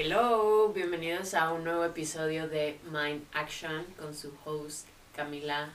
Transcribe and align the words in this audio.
Hello, 0.00 0.72
bienvenidos 0.72 1.34
a 1.34 1.52
un 1.52 1.64
nuevo 1.64 1.84
episodio 1.84 2.48
de 2.48 2.78
Mind 2.92 3.24
Action 3.32 3.84
con 3.98 4.14
su 4.14 4.32
host 4.44 4.86
Camila 5.16 5.70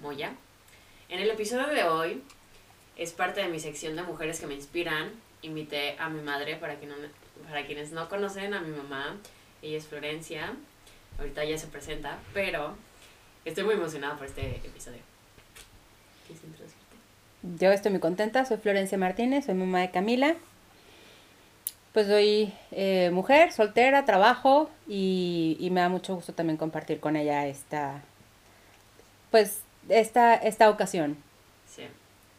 Moya. 0.00 0.32
En 1.08 1.20
el 1.20 1.30
episodio 1.30 1.68
de 1.68 1.84
hoy 1.84 2.20
es 2.96 3.12
parte 3.12 3.40
de 3.40 3.46
mi 3.46 3.60
sección 3.60 3.94
de 3.94 4.02
mujeres 4.02 4.40
que 4.40 4.48
me 4.48 4.54
inspiran. 4.54 5.12
Invité 5.42 5.94
a 6.00 6.08
mi 6.08 6.20
madre 6.20 6.56
para, 6.56 6.80
que 6.80 6.86
no, 6.86 6.96
para 7.48 7.66
quienes 7.66 7.92
no 7.92 8.08
conocen 8.08 8.52
a 8.52 8.60
mi 8.60 8.76
mamá. 8.76 9.16
Ella 9.62 9.78
es 9.78 9.86
Florencia. 9.86 10.56
Ahorita 11.16 11.44
ya 11.44 11.56
se 11.56 11.68
presenta, 11.68 12.18
pero 12.34 12.74
estoy 13.44 13.62
muy 13.62 13.74
emocionada 13.74 14.16
por 14.16 14.26
este 14.26 14.56
episodio. 14.56 15.02
¿Quieres 16.26 16.42
introducirte? 16.42 16.96
Yo 17.60 17.70
estoy 17.70 17.92
muy 17.92 18.00
contenta, 18.00 18.44
soy 18.44 18.56
Florencia 18.56 18.98
Martínez, 18.98 19.46
soy 19.46 19.54
mamá 19.54 19.82
de 19.82 19.92
Camila. 19.92 20.34
Pues 21.98 22.06
soy 22.06 22.54
eh, 22.70 23.10
mujer, 23.12 23.50
soltera, 23.50 24.04
trabajo 24.04 24.70
y, 24.86 25.56
y, 25.58 25.70
me 25.70 25.80
da 25.80 25.88
mucho 25.88 26.14
gusto 26.14 26.32
también 26.32 26.56
compartir 26.56 27.00
con 27.00 27.16
ella 27.16 27.48
esta, 27.48 28.04
pues, 29.32 29.62
esta, 29.88 30.36
esta 30.36 30.70
ocasión. 30.70 31.16
Sí. 31.66 31.88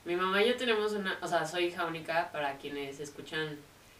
Mi 0.05 0.15
mamá 0.15 0.41
y 0.41 0.48
yo 0.48 0.55
tenemos 0.55 0.93
una, 0.93 1.17
o 1.21 1.27
sea, 1.27 1.45
soy 1.45 1.65
hija 1.65 1.85
única 1.87 2.31
para 2.31 2.55
quienes 2.55 3.01
escuchan 3.01 3.57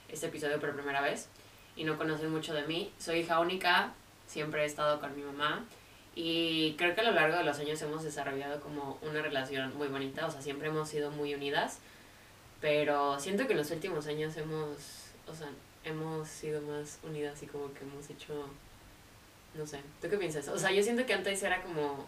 este 0.08 0.28
episodio 0.28 0.62
por 0.62 0.74
primera 0.74 1.02
vez 1.02 1.28
y 1.76 1.84
no 1.84 1.98
conocen 1.98 2.32
mucho 2.32 2.54
de 2.54 2.66
mí. 2.66 2.94
Soy 2.98 3.20
hija 3.20 3.42
única, 3.42 3.92
siempre 4.28 4.64
he 4.64 4.66
estado 4.66 5.02
con 5.02 5.14
mi 5.14 5.24
mamá 5.24 5.66
y 6.16 6.76
creo 6.78 6.96
que 6.96 7.02
a 7.02 7.04
lo 7.04 7.12
largo 7.12 7.36
de 7.36 7.44
los 7.44 7.60
años 7.60 7.82
hemos 7.82 8.06
desarrollado 8.06 8.62
como 8.62 8.98
una 9.02 9.22
relación 9.22 9.78
muy 9.78 9.90
bonita, 9.90 10.26
o 10.26 10.32
sea, 10.32 10.42
siempre 10.42 10.70
hemos 10.70 10.88
sido 10.88 11.12
muy 11.12 11.36
unidas, 11.36 11.80
pero 12.62 13.20
siento 13.20 13.46
que 13.46 13.52
en 13.52 13.60
los 13.60 13.72
últimos 13.72 14.08
años 14.08 14.38
hemos, 14.38 14.99
o 15.30 15.36
sea, 15.36 15.50
hemos 15.84 16.28
sido 16.28 16.62
más 16.62 17.00
unidas 17.04 17.42
y 17.44 17.46
como 17.48 17.74
que 17.74 17.84
hemos 17.84 18.10
hecho, 18.10 18.46
no 19.56 19.66
sé, 19.66 19.80
¿tú 20.02 20.10
qué 20.10 20.18
piensas? 20.18 20.48
O 20.48 20.58
sea, 20.58 20.72
yo 20.72 20.84
siento 20.84 21.06
que 21.06 21.14
antes 21.14 21.42
era 21.44 21.62
como 21.62 22.06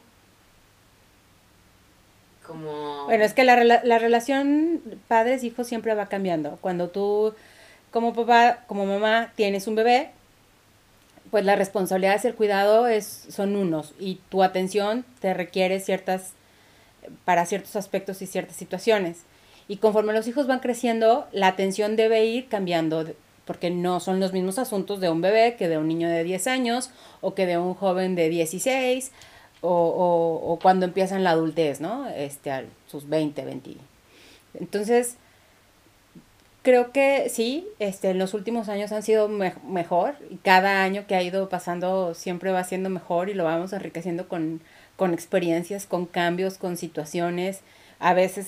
como... 2.45 3.05
Bueno, 3.05 3.23
es 3.23 3.33
que 3.33 3.43
la, 3.43 3.63
la 3.63 3.99
relación 3.99 4.81
padres-hijos 5.07 5.67
siempre 5.67 5.93
va 5.93 6.07
cambiando. 6.07 6.57
Cuando 6.59 6.89
tú, 6.89 7.33
como 7.91 8.13
papá, 8.13 8.63
como 8.67 8.85
mamá, 8.85 9.31
tienes 9.35 9.67
un 9.67 9.75
bebé, 9.75 10.09
pues 11.29 11.45
las 11.45 11.57
responsabilidades 11.57 12.25
y 12.25 12.27
el 12.27 12.35
cuidado 12.35 12.87
es, 12.87 13.25
son 13.29 13.55
unos 13.55 13.93
y 13.99 14.19
tu 14.29 14.43
atención 14.43 15.05
te 15.21 15.33
requiere 15.33 15.79
ciertas, 15.79 16.33
para 17.25 17.45
ciertos 17.45 17.75
aspectos 17.75 18.21
y 18.21 18.27
ciertas 18.27 18.57
situaciones. 18.57 19.19
Y 19.67 19.77
conforme 19.77 20.13
los 20.13 20.27
hijos 20.27 20.47
van 20.47 20.59
creciendo, 20.59 21.27
la 21.31 21.47
atención 21.47 21.95
debe 21.95 22.25
ir 22.25 22.47
cambiando, 22.47 23.05
porque 23.45 23.69
no 23.69 23.99
son 23.99 24.19
los 24.19 24.33
mismos 24.33 24.59
asuntos 24.59 24.99
de 24.99 25.09
un 25.09 25.21
bebé 25.21 25.55
que 25.57 25.67
de 25.67 25.77
un 25.77 25.87
niño 25.87 26.09
de 26.09 26.23
10 26.23 26.47
años 26.47 26.91
o 27.21 27.33
que 27.33 27.45
de 27.45 27.57
un 27.57 27.73
joven 27.73 28.15
de 28.15 28.29
16 28.29 29.11
o, 29.61 29.69
o, 29.69 30.53
o 30.53 30.59
cuando 30.59 30.85
empiezan 30.85 31.23
la 31.23 31.31
adultez, 31.31 31.81
¿no? 31.81 32.07
Este, 32.09 32.51
a 32.51 32.65
sus 32.87 33.07
20, 33.07 33.45
20. 33.45 33.77
Entonces, 34.59 35.17
creo 36.61 36.91
que 36.91 37.29
sí, 37.29 37.67
este, 37.79 38.11
en 38.11 38.19
los 38.19 38.33
últimos 38.33 38.69
años 38.69 38.91
han 38.91 39.03
sido 39.03 39.27
me 39.27 39.53
mejor 39.67 40.15
y 40.29 40.37
cada 40.37 40.83
año 40.83 41.05
que 41.07 41.15
ha 41.15 41.23
ido 41.23 41.49
pasando 41.49 42.13
siempre 42.13 42.51
va 42.51 42.63
siendo 42.63 42.89
mejor 42.89 43.29
y 43.29 43.33
lo 43.33 43.45
vamos 43.45 43.73
enriqueciendo 43.73 44.27
con, 44.27 44.61
con 44.95 45.13
experiencias, 45.13 45.85
con 45.85 46.05
cambios, 46.05 46.57
con 46.57 46.77
situaciones, 46.77 47.61
a 47.99 48.13
veces 48.13 48.47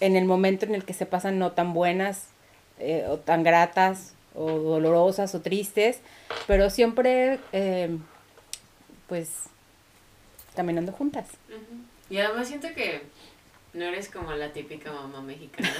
en 0.00 0.16
el 0.16 0.24
momento 0.24 0.66
en 0.66 0.74
el 0.74 0.84
que 0.84 0.94
se 0.94 1.06
pasan 1.06 1.38
no 1.38 1.52
tan 1.52 1.72
buenas 1.72 2.28
eh, 2.78 3.04
o 3.08 3.18
tan 3.18 3.42
gratas 3.42 4.14
o 4.34 4.50
dolorosas 4.50 5.34
o 5.34 5.40
tristes, 5.40 6.00
pero 6.46 6.70
siempre 6.70 7.40
eh, 7.52 7.96
pues 9.08 9.44
caminando 10.54 10.92
juntas. 10.92 11.28
Y 12.10 12.18
además 12.18 12.48
siento 12.48 12.68
que 12.74 13.02
no 13.72 13.84
eres 13.84 14.08
como 14.08 14.32
la 14.32 14.52
típica 14.52 14.92
mamá 14.92 15.20
mexicana. 15.20 15.70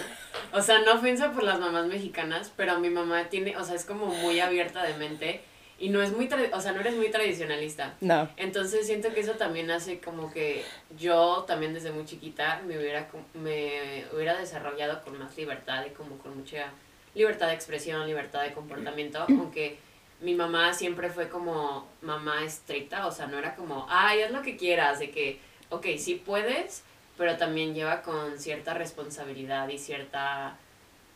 O 0.52 0.62
sea, 0.62 0.80
no 0.80 0.94
ofensa 0.94 1.32
por 1.32 1.42
las 1.42 1.60
mamás 1.60 1.86
mexicanas, 1.86 2.52
pero 2.56 2.78
mi 2.80 2.90
mamá 2.90 3.28
tiene, 3.28 3.56
o 3.56 3.64
sea, 3.64 3.74
es 3.74 3.84
como 3.84 4.06
muy 4.06 4.40
abierta 4.40 4.82
de 4.82 4.94
mente 4.94 5.42
y 5.78 5.90
no 5.90 6.02
es 6.02 6.12
muy, 6.12 6.28
o 6.52 6.60
sea, 6.60 6.72
no 6.72 6.80
eres 6.80 6.96
muy 6.96 7.10
tradicionalista. 7.10 7.94
No. 8.00 8.28
Entonces 8.36 8.86
siento 8.86 9.12
que 9.14 9.20
eso 9.20 9.32
también 9.32 9.70
hace 9.70 10.00
como 10.00 10.32
que 10.32 10.64
yo 10.98 11.44
también 11.46 11.72
desde 11.72 11.92
muy 11.92 12.04
chiquita 12.04 12.60
me 12.66 12.76
hubiera, 12.78 13.08
me 13.34 14.04
hubiera 14.12 14.36
desarrollado 14.36 15.02
con 15.02 15.18
más 15.18 15.36
libertad 15.36 15.84
y 15.86 15.90
como 15.90 16.18
con 16.18 16.36
mucha 16.36 16.72
libertad 17.14 17.48
de 17.48 17.54
expresión, 17.54 18.06
libertad 18.06 18.42
de 18.42 18.52
comportamiento, 18.52 19.24
aunque 19.28 19.78
mi 20.20 20.34
mamá 20.34 20.74
siempre 20.74 21.10
fue 21.10 21.28
como 21.28 21.88
mamá 22.02 22.44
estricta, 22.44 23.06
o 23.06 23.12
sea, 23.12 23.26
no 23.26 23.38
era 23.38 23.54
como, 23.54 23.86
ay, 23.88 24.22
haz 24.22 24.32
lo 24.32 24.42
que 24.42 24.56
quieras, 24.56 24.98
de 24.98 25.10
que, 25.10 25.38
ok, 25.70 25.86
sí 25.96 26.16
puedes, 26.16 26.82
pero 27.16 27.36
también 27.36 27.74
lleva 27.74 28.02
con 28.02 28.38
cierta 28.38 28.74
responsabilidad 28.74 29.68
y 29.68 29.78
cierta, 29.78 30.56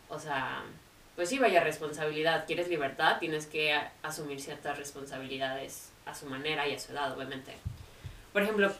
o 0.08 0.18
sea, 0.18 0.62
pues 1.16 1.28
sí, 1.28 1.38
vaya 1.38 1.62
responsabilidad. 1.62 2.46
Quieres 2.46 2.68
libertad, 2.68 3.18
tienes 3.18 3.46
que 3.46 3.78
asumir 4.02 4.40
ciertas 4.40 4.78
responsabilidades 4.78 5.90
a 6.06 6.14
su 6.14 6.26
manera 6.26 6.66
y 6.68 6.74
a 6.74 6.78
su 6.78 6.92
edad, 6.92 7.12
obviamente. 7.16 7.52
Por 8.32 8.42
ejemplo, 8.42 8.72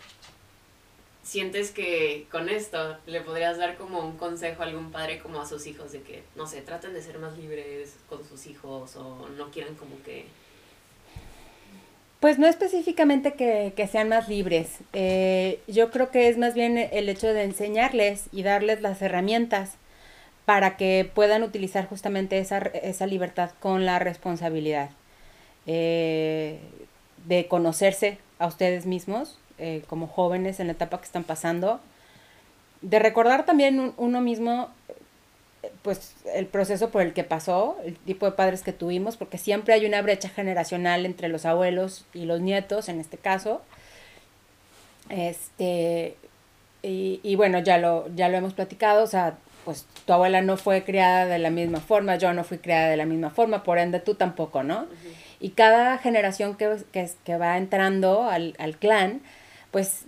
sientes 1.23 1.71
que 1.71 2.27
con 2.31 2.49
esto 2.49 2.97
le 3.07 3.21
podrías 3.21 3.59
dar 3.59 3.77
como 3.77 4.01
un 4.01 4.17
consejo 4.17 4.63
a 4.63 4.67
algún 4.67 4.91
padre 4.91 5.19
como 5.19 5.41
a 5.41 5.47
sus 5.47 5.67
hijos 5.67 5.93
de 5.93 6.03
que, 6.03 6.25
no 6.35 6.47
sé, 6.47 6.63
traten 6.63 6.95
de 6.95 7.03
ser 7.03 7.19
más 7.19 7.37
libres 7.37 7.97
con 8.09 8.27
sus 8.27 8.47
hijos 8.47 8.97
o 8.97 9.29
no 9.37 9.51
quieran 9.51 9.75
como 9.75 10.03
que 10.03 10.27
pues 12.23 12.39
no 12.39 12.47
específicamente 12.47 13.35
que, 13.35 13.73
que 13.75 13.89
sean 13.89 14.09
más 14.09 14.29
libres. 14.29 14.79
Eh, 14.93 15.59
yo 15.67 15.91
creo 15.91 16.13
que 16.13 16.29
es 16.29 16.39
más 16.39 16.55
bien 16.55 16.79
el 16.79 17.09
hecho 17.09 17.27
de 17.27 17.43
enseñarles 17.43 18.27
y 18.31 18.45
darles 18.45 18.81
las 18.81 19.03
herramientas 19.03 19.73
para 20.45 20.77
que 20.77 21.09
puedan 21.15 21.43
utilizar 21.43 21.87
justamente 21.89 22.39
esa, 22.39 22.59
esa 22.59 23.07
libertad 23.07 23.51
con 23.61 23.87
la 23.87 23.99
responsabilidad. 23.99 24.91
Eh, 25.67 26.59
de 27.27 27.47
conocerse 27.47 28.19
a 28.41 28.49
ustedes 28.49 28.85
mismos 28.85 29.39
eh, 29.59 29.85
como 29.87 30.09
jóvenes 30.09 30.59
en 30.59 30.67
la 30.67 30.73
etapa 30.73 30.99
que 30.99 31.05
están 31.05 31.25
pasando. 31.25 31.81
De 32.81 32.99
recordar 32.99 33.45
también 33.47 33.79
un, 33.79 33.95
uno 33.97 34.21
mismo 34.21 34.71
pues 35.83 36.15
el 36.35 36.47
proceso 36.47 36.91
por 36.91 37.03
el 37.03 37.13
que 37.13 37.23
pasó, 37.23 37.77
el 37.85 37.97
tipo 37.97 38.27
de 38.27 38.33
padres 38.33 38.63
que 38.63 38.73
tuvimos, 38.73 39.17
porque 39.17 39.39
siempre 39.39 39.75
hay 39.75 39.87
una 39.87 40.03
brecha 40.03 40.29
generacional 40.29 41.07
entre 41.07 41.29
los 41.29 41.45
abuelos 41.45 42.05
y 42.13 42.25
los 42.25 42.41
nietos, 42.41 42.89
en 42.89 43.01
este 43.01 43.17
caso. 43.17 43.63
Este, 45.09 46.17
y, 46.83 47.21
y 47.23 47.37
bueno, 47.37 47.61
ya 47.61 47.79
lo, 47.79 48.09
ya 48.15 48.29
lo 48.29 48.37
hemos 48.37 48.55
platicado, 48.55 49.05
o 49.05 49.07
sea, 49.07 49.39
pues 49.65 49.87
tu 50.05 50.13
abuela 50.13 50.41
no 50.43 50.57
fue 50.57 50.85
criada 50.85 51.27
de 51.27 51.39
la 51.39 51.51
misma 51.51 51.81
forma, 51.81 52.17
yo 52.17 52.33
no 52.33 52.45
fui 52.45 52.59
criada 52.59 52.89
de 52.89 52.97
la 52.97 53.07
misma 53.07 53.31
forma, 53.31 53.63
por 53.63 53.79
ende 53.79 54.01
tú 54.01 54.15
tampoco, 54.15 54.63
¿no? 54.63 54.81
Uh 54.81 54.85
-huh. 54.85 55.15
Y 55.41 55.51
cada 55.51 55.99
generación 55.99 56.57
que, 56.57 56.79
que, 56.93 57.11
que 57.25 57.37
va 57.37 57.57
entrando 57.57 58.25
al, 58.25 58.55
al 58.59 58.77
clan, 58.77 59.21
pues 59.71 60.05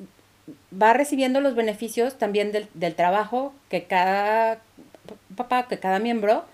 va 0.73 0.93
recibiendo 0.93 1.41
los 1.41 1.55
beneficios 1.55 2.19
también 2.19 2.53
del, 2.53 2.69
del 2.75 2.95
trabajo 2.95 3.53
que 3.69 3.85
cada 3.85 4.61
papá, 5.37 5.67
que 5.69 5.79
cada 5.79 5.99
miembro 5.99 6.45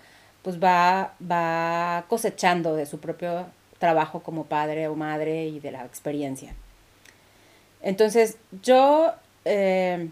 pues 0.41 0.61
va, 0.61 1.13
va 1.21 2.05
cosechando 2.07 2.75
de 2.75 2.85
su 2.85 2.99
propio 2.99 3.45
trabajo 3.77 4.21
como 4.21 4.45
padre 4.45 4.87
o 4.87 4.95
madre 4.95 5.45
y 5.47 5.59
de 5.59 5.71
la 5.71 5.85
experiencia. 5.85 6.53
Entonces 7.81 8.37
yo 8.63 9.13
eh, 9.45 10.09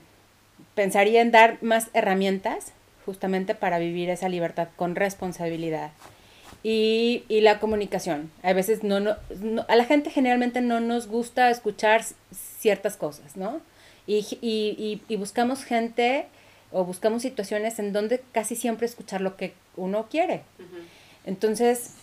pensaría 0.75 1.21
en 1.21 1.31
dar 1.31 1.57
más 1.61 1.89
herramientas 1.94 2.73
justamente 3.09 3.56
para 3.56 3.80
vivir 3.80 4.12
esa 4.12 4.30
libertad 4.30 4.68
con 4.75 4.96
responsabilidad. 4.96 5.90
Y, 6.62 7.24
y 7.28 7.42
la 7.42 7.59
comunicación. 7.59 8.30
A 8.44 8.53
veces 8.53 8.83
no, 8.83 9.00
no, 9.00 9.16
no, 9.42 9.66
a 9.68 9.75
la 9.75 9.86
gente 9.86 10.12
generalmente 10.12 10.62
no 10.62 10.80
nos 10.80 11.07
gusta 11.07 11.50
escuchar 11.50 12.04
ciertas 12.60 12.98
cosas, 12.98 13.36
¿no? 13.36 13.62
Y, 14.06 14.28
y, 14.42 15.01
y 15.07 15.16
buscamos 15.16 15.63
gente 15.63 16.28
o 16.72 16.83
buscamos 16.86 17.24
situaciones 17.24 17.80
en 17.80 17.94
donde 17.94 18.22
casi 18.31 18.56
siempre 18.56 18.86
escuchar 18.86 19.22
lo 19.22 19.38
que 19.38 19.54
uno 19.75 20.07
quiere. 20.12 20.44
Uh 20.60 20.63
-huh. 20.63 20.83
Entonces, 21.25 21.95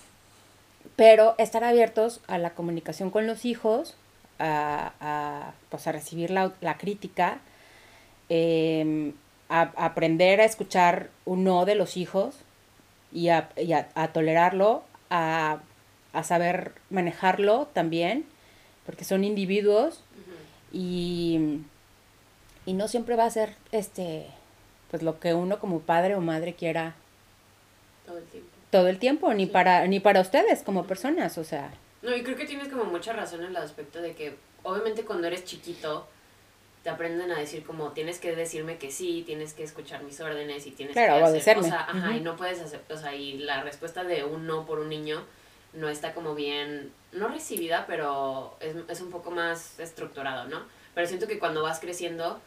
pero 0.97 1.37
estar 1.39 1.63
abiertos 1.63 2.21
a 2.27 2.39
la 2.39 2.51
comunicación 2.51 3.11
con 3.11 3.29
los 3.29 3.45
hijos, 3.45 3.95
a, 4.41 4.93
a 5.01 5.53
pues 5.71 5.87
a 5.87 5.93
recibir 5.93 6.31
la, 6.31 6.53
la 6.61 6.75
crítica, 6.79 7.39
eh, 8.29 9.13
a, 9.61 9.73
a, 9.77 9.85
aprender 9.87 10.41
a 10.41 10.45
escuchar 10.45 11.11
un 11.25 11.45
no 11.45 11.65
de 11.65 11.75
los 11.75 11.97
hijos 11.97 12.37
y 13.13 13.29
a, 13.29 13.49
y 13.57 13.73
a, 13.73 14.13
tolerarlo, 14.13 14.83
a, 15.11 15.59
a 16.13 16.23
saber 16.25 16.73
manejarlo 16.91 17.67
también, 17.73 18.25
porque 18.85 19.05
son 19.05 19.25
individuos 19.25 19.95
uh 19.99 20.31
-huh. 20.31 20.79
y, 20.79 21.61
y 22.67 22.73
no 22.75 22.89
siempre 22.89 23.17
va 23.17 23.25
a 23.25 23.31
ser 23.31 23.55
este 23.73 24.27
pues 24.91 25.03
lo 25.03 25.19
que 25.19 25.35
uno 25.35 25.59
como 25.59 25.81
padre 25.81 26.15
o 26.15 26.21
madre 26.21 26.55
quiera 26.55 26.95
todo 28.07 28.19
el 28.19 28.25
tiempo. 28.25 28.49
todo 28.71 28.89
el 28.89 28.99
tiempo, 28.99 29.35
ni 29.35 29.47
para 29.47 29.87
ni 29.89 29.99
para 30.01 30.21
ustedes 30.21 30.63
como 30.63 30.87
personas, 30.87 31.39
o 31.39 31.45
sea. 31.45 31.71
No, 32.03 32.15
y 32.15 32.23
creo 32.23 32.37
que 32.37 32.47
tienes 32.47 32.69
como 32.69 32.85
mucha 32.85 33.13
razón 33.13 33.41
en 33.43 33.51
el 33.51 33.57
aspecto 33.57 34.01
de 34.01 34.15
que 34.15 34.37
obviamente 34.63 35.05
cuando 35.05 35.27
eres 35.27 35.45
chiquito 35.45 36.07
te 36.87 36.91
aprenden 36.91 37.33
a 37.33 37.37
decir 37.41 37.65
como 37.65 37.91
tienes 37.91 38.21
que 38.21 38.37
decirme 38.37 38.79
que 38.79 38.93
sí, 38.93 39.25
tienes 39.27 39.55
que 39.55 39.65
escuchar 39.65 40.05
mis 40.05 40.21
órdenes 40.21 40.69
y 40.69 40.71
tienes 40.71 40.95
que 40.95 41.01
hacer, 41.01 41.59
o 41.59 41.63
sea, 41.65 41.81
ajá, 41.81 42.17
y 42.17 42.21
no 42.21 42.37
puedes 42.37 42.61
hacer, 42.61 42.81
o 42.89 42.97
sea, 42.97 43.13
y 43.13 43.39
la 43.39 43.61
respuesta 43.65 44.05
de 44.05 44.23
un 44.23 44.47
no 44.47 44.65
por 44.67 44.79
un 44.79 44.89
niño 44.89 45.25
no 45.73 45.89
está 45.89 46.15
como 46.15 46.37
bien, 46.37 46.93
no 47.11 47.27
recibida, 47.27 47.87
pero 47.89 48.57
es, 48.61 48.77
es 48.89 49.01
un 49.01 49.11
poco 49.11 49.33
más 49.33 49.81
estructurado, 49.81 50.47
¿no? 50.47 50.63
Pero 50.95 51.09
siento 51.09 51.27
que 51.27 51.41
cuando 51.41 51.61
vas 51.65 51.81
creciendo, 51.81 52.41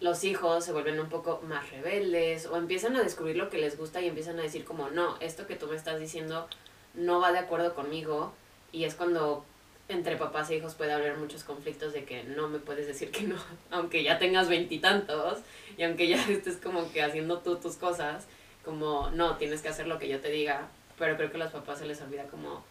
los 0.00 0.24
hijos 0.24 0.64
se 0.64 0.72
vuelven 0.72 0.98
un 0.98 1.10
poco 1.10 1.42
más 1.46 1.68
rebeldes 1.68 2.46
o 2.46 2.56
empiezan 2.56 2.96
a 2.96 3.02
descubrir 3.02 3.36
lo 3.36 3.50
que 3.50 3.58
les 3.58 3.76
gusta 3.76 4.00
y 4.00 4.08
empiezan 4.08 4.38
a 4.38 4.42
decir 4.42 4.64
como, 4.64 4.88
no, 4.88 5.18
esto 5.20 5.46
que 5.46 5.56
tú 5.56 5.66
me 5.66 5.76
estás 5.76 6.00
diciendo 6.00 6.48
no 6.94 7.20
va 7.20 7.32
de 7.32 7.40
acuerdo 7.40 7.74
conmigo 7.74 8.32
y 8.72 8.84
es 8.84 8.94
cuando 8.94 9.44
entre 9.88 10.16
papás 10.16 10.50
e 10.50 10.56
hijos 10.56 10.74
puede 10.74 10.92
haber 10.92 11.16
muchos 11.16 11.44
conflictos 11.44 11.92
de 11.92 12.04
que 12.04 12.24
no 12.24 12.48
me 12.48 12.58
puedes 12.58 12.86
decir 12.86 13.10
que 13.10 13.22
no, 13.22 13.36
aunque 13.70 14.02
ya 14.02 14.18
tengas 14.18 14.48
veintitantos 14.48 15.38
y, 15.76 15.82
aunque 15.84 16.08
ya 16.08 16.22
estés 16.28 16.56
como 16.56 16.90
que 16.92 17.02
haciendo 17.02 17.38
tú 17.38 17.56
tus 17.56 17.76
cosas, 17.76 18.26
como 18.64 19.10
no, 19.10 19.36
tienes 19.36 19.62
que 19.62 19.68
hacer 19.68 19.86
lo 19.86 19.98
que 19.98 20.08
yo 20.08 20.20
te 20.20 20.30
diga, 20.30 20.68
pero 20.98 21.16
creo 21.16 21.30
que 21.30 21.36
a 21.36 21.40
los 21.40 21.52
papás 21.52 21.78
se 21.78 21.86
les 21.86 22.00
olvida 22.00 22.24
como 22.24 22.64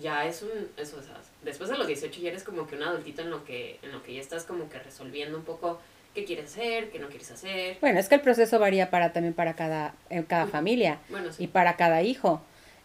ya 0.00 0.24
es 0.24 0.42
un, 0.42 0.68
eso, 0.76 1.00
esas 1.00 1.30
después 1.42 1.68
de 1.68 1.76
los 1.76 1.86
18 1.86 2.20
ya 2.20 2.28
eres 2.28 2.44
como 2.44 2.66
que 2.66 2.76
un 2.76 2.82
adultito 2.84 3.22
en 3.22 3.30
lo 3.30 3.44
que, 3.44 3.78
en 3.82 3.90
lo 3.90 4.02
que 4.02 4.14
ya 4.14 4.20
estás 4.20 4.44
como 4.44 4.68
que 4.68 4.78
resolviendo 4.78 5.36
un 5.36 5.44
poco 5.44 5.80
qué 6.14 6.24
quieres 6.24 6.46
hacer, 6.52 6.90
qué 6.90 6.98
no 6.98 7.08
quieres 7.08 7.30
hacer. 7.30 7.78
Bueno, 7.80 7.98
es 7.98 8.08
que 8.08 8.16
el 8.16 8.20
proceso 8.20 8.58
varía 8.58 8.90
para 8.90 9.12
también 9.12 9.34
para 9.34 9.54
cada, 9.54 9.94
en 10.08 10.24
cada 10.24 10.46
familia 10.46 10.98
y 11.38 11.48
para 11.48 11.76
cada 11.76 12.02
hijo. 12.02 12.42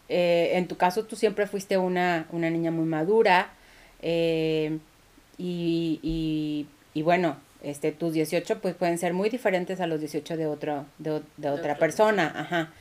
Eh, 0.10 0.51
en 0.54 0.68
tu 0.68 0.77
caso, 0.77 1.06
tú 1.06 1.16
siempre 1.16 1.48
fuiste 1.48 1.77
una, 1.77 2.27
una 2.31 2.50
niña 2.50 2.72
muy 2.72 2.86
madura 2.86 3.50
eh, 4.07 4.78
y, 5.40 6.00
y, 6.04 6.68
y, 6.94 7.02
bueno, 7.02 7.38
este, 7.63 7.92
tus 7.92 8.13
18 8.13 8.60
pues 8.60 8.75
pueden 8.75 9.00
ser 9.00 9.13
muy 9.13 9.30
diferentes 9.30 9.81
a 9.81 9.88
los 9.88 10.00
18 10.00 10.38
de, 10.38 10.46
otro, 10.46 10.86
de, 11.00 11.22
de 11.38 11.50
otra 11.50 11.78
persona. 11.78 12.31
Ajá. 12.36 12.72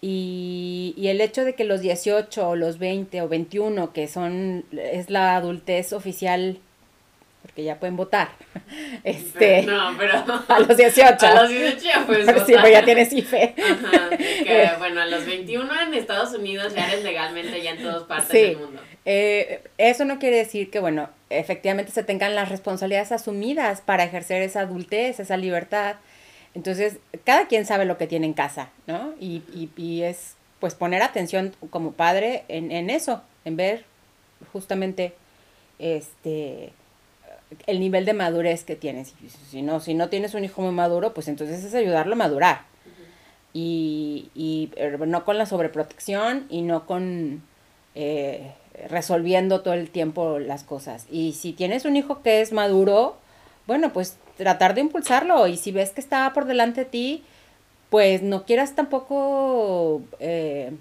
Y, 0.00 0.94
y 0.98 1.08
el 1.08 1.20
hecho 1.20 1.44
de 1.44 1.54
que 1.54 1.62
los 1.62 1.80
18 1.80 2.48
o 2.48 2.56
los 2.56 2.78
20 2.78 3.22
o 3.22 3.28
21, 3.28 3.92
que 3.92 4.08
son, 4.08 4.64
es 4.72 5.10
la 5.10 5.36
adultez 5.36 5.92
oficial 5.92 6.58
porque 7.40 7.62
ya 7.62 7.78
pueden 7.78 7.96
votar. 7.96 8.30
Este, 9.04 9.62
no, 9.66 9.94
pero 9.98 10.14
a 10.48 10.60
los 10.60 10.76
18. 10.76 11.26
A 11.26 11.42
los 11.42 11.50
18 11.50 11.78
ya 11.84 12.06
puedes 12.06 12.26
votar. 12.26 12.46
Sí, 12.46 12.54
pero 12.56 12.68
ya 12.68 12.84
tienes 12.84 13.12
IFE. 13.12 13.54
Ajá, 13.56 14.08
que, 14.16 14.70
bueno, 14.78 15.02
a 15.02 15.06
los 15.06 15.24
21 15.26 15.80
en 15.82 15.94
Estados 15.94 16.32
Unidos 16.34 16.74
ya 16.74 16.88
eres 16.88 17.04
legalmente 17.04 17.62
ya 17.62 17.72
en 17.72 17.82
todas 17.82 18.02
partes 18.04 18.32
del 18.32 18.56
mundo. 18.56 18.80
Eh, 19.06 19.62
eso 19.78 20.04
no 20.04 20.18
quiere 20.18 20.36
decir 20.36 20.70
que, 20.70 20.80
bueno, 20.80 21.10
efectivamente 21.30 21.92
se 21.92 22.02
tengan 22.04 22.34
las 22.34 22.48
responsabilidades 22.48 23.12
asumidas 23.12 23.80
para 23.80 24.04
ejercer 24.04 24.42
esa 24.42 24.60
adultez, 24.60 25.20
esa 25.20 25.36
libertad. 25.36 25.96
Entonces, 26.54 26.98
cada 27.24 27.46
quien 27.48 27.66
sabe 27.66 27.84
lo 27.84 27.98
que 27.98 28.06
tiene 28.06 28.26
en 28.26 28.32
casa, 28.32 28.70
¿no? 28.86 29.14
Y, 29.20 29.42
y, 29.52 29.70
y 29.76 30.02
es, 30.02 30.36
pues, 30.60 30.74
poner 30.74 31.02
atención 31.02 31.54
como 31.70 31.92
padre 31.92 32.44
en, 32.48 32.72
en 32.72 32.90
eso, 32.90 33.22
en 33.44 33.56
ver 33.56 33.84
justamente, 34.52 35.14
este 35.78 36.72
el 37.66 37.80
nivel 37.80 38.04
de 38.04 38.14
madurez 38.14 38.64
que 38.64 38.76
tienes. 38.76 39.14
Si 39.50 39.62
no, 39.62 39.80
si 39.80 39.94
no 39.94 40.08
tienes 40.08 40.34
un 40.34 40.44
hijo 40.44 40.62
muy 40.62 40.72
maduro, 40.72 41.14
pues 41.14 41.28
entonces 41.28 41.62
es 41.64 41.74
ayudarlo 41.74 42.14
a 42.14 42.16
madurar. 42.16 42.62
y, 43.52 44.30
y, 44.34 44.70
eh, 44.76 44.96
no 45.06 45.24
con 45.24 45.38
la 45.38 45.46
sobreprotección 45.46 46.46
y 46.50 46.62
no 46.62 46.86
con 46.86 47.42
eh, 47.94 48.52
resolviendo 48.88 49.60
todo 49.60 49.74
el 49.74 49.90
tiempo 49.90 50.38
las 50.38 50.64
cosas. 50.64 51.06
Y 51.10 51.32
si 51.32 51.52
tienes 51.52 51.84
un 51.84 51.96
hijo 51.96 52.22
que 52.22 52.40
es 52.40 52.52
maduro, 52.52 53.16
bueno, 53.66 53.92
pues 53.92 54.16
tratar 54.36 54.74
de 54.74 54.82
impulsarlo. 54.82 55.46
Y 55.46 55.56
si 55.56 55.72
ves 55.72 55.90
que 55.90 56.00
está 56.00 56.32
por 56.32 56.44
delante 56.44 56.84
de 56.84 56.90
ti, 56.90 57.24
pues 57.90 58.22
no 58.22 58.44
quieras 58.44 58.74
tampoco 58.74 60.02
eh, 60.18 60.72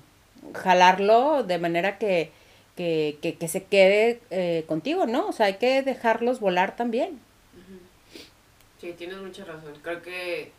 jalarlo 0.53 1.43
de 1.43 1.57
manera 1.59 1.97
que 1.97 2.31
que, 2.75 3.19
que, 3.21 3.35
que 3.35 3.47
se 3.47 3.63
quede 3.63 4.19
eh, 4.31 4.65
contigo, 4.67 5.05
¿no? 5.05 5.27
O 5.27 5.31
sea, 5.31 5.47
hay 5.47 5.55
que 5.55 5.83
dejarlos 5.83 6.39
volar 6.39 6.75
también. 6.75 7.19
Sí, 8.79 8.93
tienes 8.97 9.17
mucha 9.17 9.45
razón. 9.45 9.73
Creo 9.81 10.01
que 10.01 10.51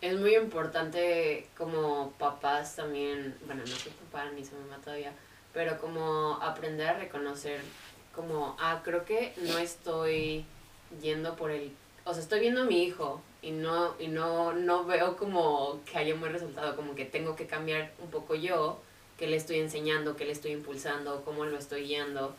es 0.00 0.18
muy 0.18 0.34
importante 0.34 1.46
como 1.56 2.10
papás 2.18 2.76
también, 2.76 3.34
bueno, 3.46 3.62
no 3.62 3.76
soy 3.76 3.92
papá 3.92 4.30
ni 4.34 4.44
soy 4.44 4.58
mamá 4.58 4.78
todavía, 4.82 5.12
pero 5.56 5.78
como 5.78 6.34
aprender 6.42 6.86
a 6.86 6.98
reconocer 6.98 7.62
como, 8.14 8.54
ah, 8.60 8.82
creo 8.84 9.06
que 9.06 9.32
no 9.38 9.56
estoy 9.56 10.44
yendo 11.00 11.34
por 11.34 11.50
el, 11.50 11.72
o 12.04 12.12
sea, 12.12 12.22
estoy 12.22 12.40
viendo 12.40 12.60
a 12.60 12.64
mi 12.66 12.82
hijo 12.82 13.22
y 13.40 13.52
no, 13.52 13.94
y 13.98 14.08
no, 14.08 14.52
no 14.52 14.84
veo 14.84 15.16
como 15.16 15.80
que 15.90 15.96
haya 15.96 16.12
un 16.12 16.20
buen 16.20 16.34
resultado, 16.34 16.76
como 16.76 16.94
que 16.94 17.06
tengo 17.06 17.36
que 17.36 17.46
cambiar 17.46 17.94
un 18.02 18.10
poco 18.10 18.34
yo 18.34 18.78
qué 19.16 19.28
le 19.28 19.36
estoy 19.36 19.58
enseñando, 19.58 20.14
qué 20.14 20.26
le 20.26 20.32
estoy 20.32 20.52
impulsando, 20.52 21.22
cómo 21.24 21.46
lo 21.46 21.56
estoy 21.56 21.84
guiando. 21.84 22.36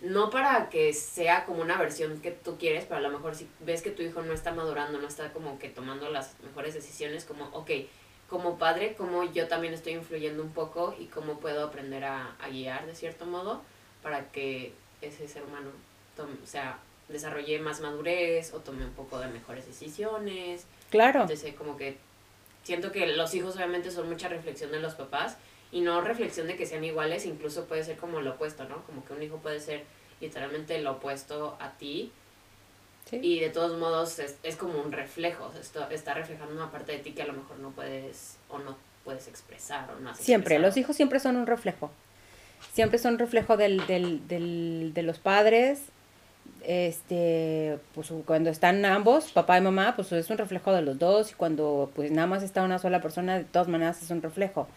No 0.00 0.30
para 0.30 0.70
que 0.70 0.92
sea 0.92 1.44
como 1.46 1.62
una 1.62 1.78
versión 1.78 2.20
que 2.20 2.30
tú 2.30 2.58
quieres, 2.58 2.84
pero 2.84 2.98
a 2.98 3.00
lo 3.00 3.10
mejor 3.10 3.34
si 3.34 3.48
ves 3.58 3.82
que 3.82 3.90
tu 3.90 4.02
hijo 4.02 4.22
no 4.22 4.32
está 4.32 4.52
madurando, 4.52 5.00
no 5.00 5.08
está 5.08 5.32
como 5.32 5.58
que 5.58 5.68
tomando 5.68 6.08
las 6.10 6.38
mejores 6.44 6.74
decisiones, 6.74 7.24
como, 7.24 7.46
ok, 7.46 7.70
como 8.30 8.58
padre, 8.58 8.94
cómo 8.96 9.24
yo 9.24 9.48
también 9.48 9.74
estoy 9.74 9.94
influyendo 9.94 10.42
un 10.42 10.52
poco 10.52 10.94
y 10.98 11.06
cómo 11.06 11.40
puedo 11.40 11.66
aprender 11.66 12.04
a, 12.04 12.36
guiar 12.48 12.86
de 12.86 12.94
cierto 12.94 13.26
modo 13.26 13.60
para 14.02 14.30
que 14.30 14.72
ese 15.02 15.26
ser 15.26 15.42
humano 15.42 15.70
tome, 16.16 16.36
o 16.42 16.46
sea, 16.46 16.78
desarrolle 17.08 17.58
más 17.58 17.80
madurez 17.80 18.54
o 18.54 18.60
tome 18.60 18.84
un 18.84 18.92
poco 18.92 19.18
de 19.18 19.26
mejores 19.26 19.66
decisiones. 19.66 20.64
Claro. 20.90 21.22
Entonces, 21.22 21.54
como 21.54 21.76
que 21.76 21.98
siento 22.62 22.92
que 22.92 23.08
los 23.08 23.34
hijos 23.34 23.56
obviamente 23.56 23.90
son 23.90 24.08
mucha 24.08 24.28
reflexión 24.28 24.70
de 24.70 24.78
los 24.78 24.94
papás 24.94 25.36
y 25.72 25.80
no 25.80 26.00
reflexión 26.00 26.46
de 26.46 26.56
que 26.56 26.66
sean 26.66 26.84
iguales, 26.84 27.26
incluso 27.26 27.64
puede 27.64 27.82
ser 27.82 27.96
como 27.96 28.20
lo 28.20 28.32
opuesto, 28.32 28.64
¿no? 28.64 28.84
Como 28.86 29.04
que 29.04 29.12
un 29.12 29.22
hijo 29.24 29.38
puede 29.38 29.58
ser 29.58 29.84
literalmente 30.20 30.80
lo 30.80 30.92
opuesto 30.92 31.56
a 31.60 31.72
ti. 31.72 32.12
Y 33.12 33.40
de 33.40 33.50
todos 33.50 33.78
modos 33.78 34.18
es, 34.18 34.36
es 34.42 34.56
como 34.56 34.80
un 34.80 34.92
reflejo, 34.92 35.50
esto 35.60 35.88
está 35.90 36.14
reflejando 36.14 36.54
una 36.54 36.70
parte 36.70 36.92
de 36.92 36.98
ti 36.98 37.12
que 37.12 37.22
a 37.22 37.26
lo 37.26 37.32
mejor 37.32 37.58
no 37.58 37.70
puedes 37.70 38.36
o 38.48 38.58
no 38.58 38.76
puedes 39.04 39.28
expresar 39.28 39.90
o 39.90 40.00
no 40.00 40.14
Siempre, 40.14 40.58
los 40.58 40.76
hijos 40.76 40.96
siempre 40.96 41.20
son 41.20 41.36
un 41.36 41.46
reflejo. 41.46 41.90
Siempre 42.72 42.98
son 42.98 43.14
un 43.14 43.18
reflejo 43.18 43.56
del, 43.56 43.86
del, 43.86 44.26
del, 44.28 44.92
de 44.94 45.02
los 45.02 45.18
padres. 45.18 45.80
Este, 46.62 47.78
pues 47.94 48.12
cuando 48.26 48.50
están 48.50 48.84
ambos, 48.84 49.32
papá 49.32 49.58
y 49.58 49.62
mamá, 49.62 49.96
pues 49.96 50.12
es 50.12 50.28
un 50.30 50.38
reflejo 50.38 50.72
de 50.72 50.82
los 50.82 50.98
dos. 50.98 51.32
Y 51.32 51.34
cuando 51.34 51.90
pues 51.94 52.10
nada 52.10 52.26
más 52.26 52.42
está 52.42 52.62
una 52.62 52.78
sola 52.78 53.00
persona, 53.00 53.38
de 53.38 53.44
todas 53.44 53.68
maneras 53.68 54.02
es 54.02 54.10
un 54.10 54.22
reflejo. 54.22 54.68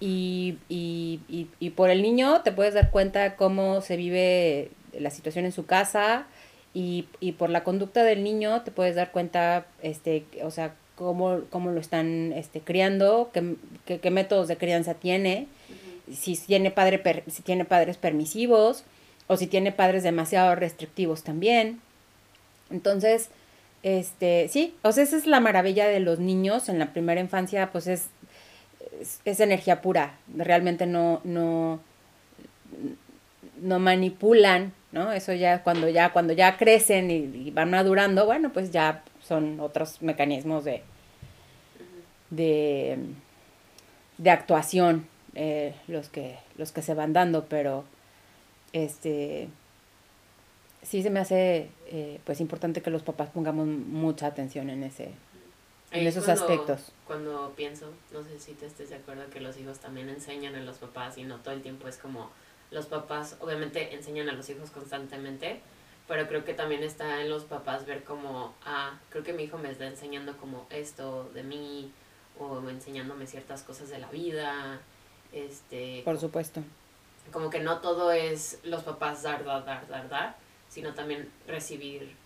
Y, 0.00 0.56
y, 0.70 1.20
y, 1.28 1.48
y, 1.60 1.70
por 1.70 1.90
el 1.90 2.00
niño 2.00 2.40
te 2.40 2.52
puedes 2.52 2.72
dar 2.72 2.90
cuenta 2.90 3.36
cómo 3.36 3.82
se 3.82 3.96
vive 3.96 4.70
la 4.98 5.10
situación 5.10 5.44
en 5.44 5.52
su 5.52 5.66
casa 5.66 6.26
y, 6.74 7.06
y 7.20 7.32
por 7.32 7.50
la 7.50 7.64
conducta 7.64 8.04
del 8.04 8.22
niño 8.22 8.62
te 8.62 8.70
puedes 8.70 8.94
dar 8.94 9.10
cuenta, 9.10 9.66
este, 9.82 10.24
o 10.42 10.50
sea, 10.50 10.74
cómo, 10.94 11.40
cómo 11.50 11.70
lo 11.70 11.80
están 11.80 12.32
este, 12.32 12.60
criando, 12.60 13.30
qué, 13.32 13.56
qué, 13.86 14.00
qué 14.00 14.10
métodos 14.10 14.48
de 14.48 14.56
crianza 14.56 14.94
tiene, 14.94 15.46
si, 16.12 16.36
tiene 16.36 16.70
padre 16.70 17.24
si 17.28 17.42
tiene 17.42 17.64
padres 17.64 17.96
permisivos 17.96 18.84
o 19.26 19.36
si 19.36 19.46
tiene 19.46 19.72
padres 19.72 20.02
demasiado 20.02 20.54
restrictivos 20.54 21.22
también. 21.22 21.80
Entonces, 22.70 23.30
este, 23.82 24.48
sí, 24.48 24.74
o 24.82 24.92
sea, 24.92 25.04
esa 25.04 25.16
es 25.16 25.26
la 25.26 25.40
maravilla 25.40 25.88
de 25.88 26.00
los 26.00 26.18
niños 26.18 26.68
en 26.68 26.78
la 26.78 26.92
primera 26.92 27.20
infancia, 27.20 27.70
pues 27.72 27.86
es 27.86 28.10
es, 29.24 29.40
energía 29.40 29.80
pura, 29.80 30.18
realmente 30.34 30.86
no, 30.86 31.20
no, 31.24 31.80
no 33.60 33.78
manipulan, 33.78 34.72
¿no? 34.92 35.12
Eso 35.12 35.32
ya 35.32 35.62
cuando 35.62 35.88
ya, 35.88 36.12
cuando 36.12 36.32
ya 36.32 36.56
crecen 36.56 37.10
y, 37.10 37.50
van 37.50 37.70
madurando, 37.70 38.26
bueno, 38.26 38.52
pues 38.52 38.70
ya 38.70 39.02
son 39.22 39.60
otros 39.60 40.02
mecanismos 40.02 40.64
de, 40.64 40.82
de, 42.30 42.98
de 44.18 44.30
actuación 44.30 45.06
eh, 45.34 45.74
los, 45.86 46.08
que, 46.08 46.38
los 46.56 46.72
que 46.72 46.82
se 46.82 46.94
van 46.94 47.12
dando, 47.12 47.46
pero 47.46 47.84
este 48.72 49.48
sí 50.82 51.02
se 51.02 51.10
me 51.10 51.20
hace 51.20 51.70
eh, 51.86 52.20
pues 52.24 52.40
importante 52.40 52.82
que 52.82 52.90
los 52.90 53.02
papás 53.02 53.30
pongamos 53.30 53.66
mucha 53.66 54.26
atención 54.26 54.70
en 54.70 54.82
ese, 54.82 55.10
en 55.90 56.06
esos 56.06 56.28
aspectos. 56.28 56.92
Cuando 57.06 57.52
pienso, 57.56 57.92
no 58.12 58.22
sé 58.22 58.38
si 58.38 58.52
te 58.52 58.66
estés 58.66 58.90
de 58.90 58.96
acuerdo 58.96 59.28
que 59.30 59.40
los 59.40 59.56
hijos 59.58 59.78
también 59.78 60.08
enseñan 60.08 60.54
a 60.54 60.60
los 60.60 60.78
papás 60.78 61.18
y 61.18 61.24
no 61.24 61.38
todo 61.38 61.54
el 61.54 61.62
tiempo 61.62 61.88
es 61.88 61.96
como 61.96 62.30
los 62.70 62.86
papás 62.86 63.36
obviamente 63.40 63.94
enseñan 63.94 64.28
a 64.28 64.32
los 64.32 64.48
hijos 64.48 64.70
constantemente, 64.70 65.60
pero 66.08 66.26
creo 66.26 66.44
que 66.44 66.54
también 66.54 66.82
está 66.82 67.20
en 67.20 67.30
los 67.30 67.44
papás 67.44 67.86
ver 67.86 68.04
como, 68.04 68.54
ah, 68.64 68.98
creo 69.10 69.22
que 69.22 69.32
mi 69.32 69.44
hijo 69.44 69.58
me 69.58 69.70
está 69.70 69.86
enseñando 69.86 70.36
como 70.36 70.66
esto 70.70 71.30
de 71.34 71.42
mí 71.42 71.92
o 72.38 72.68
enseñándome 72.68 73.26
ciertas 73.26 73.62
cosas 73.62 73.90
de 73.90 73.98
la 73.98 74.08
vida. 74.10 74.80
Este, 75.32 76.02
Por 76.04 76.18
supuesto. 76.18 76.62
como 77.32 77.50
que 77.50 77.60
no 77.60 77.78
todo 77.78 78.10
es 78.10 78.58
los 78.64 78.82
papás 78.82 79.22
dar, 79.22 79.44
dar, 79.44 79.64
dar, 79.64 79.86
dar, 79.88 80.08
dar, 80.08 80.36
sino 80.68 80.94
también 80.94 81.30
recibir, 81.46 82.16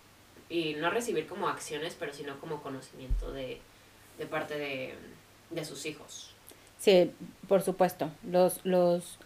y 0.49 0.73
no 0.75 0.89
recibir 0.89 1.27
como 1.27 1.47
acciones, 1.47 1.95
pero 1.99 2.13
sino 2.13 2.39
como 2.39 2.63
conocimiento 2.63 3.31
de, 3.31 3.61
de 4.17 4.25
parte 4.25 4.57
de, 4.57 4.95
de 5.51 5.65
sus 5.65 5.85
hijos. 5.85 6.31
Sí, 6.79 7.11
por 7.47 7.61
supuesto. 7.61 8.09
Los, 8.23 8.65
los, 8.65 9.17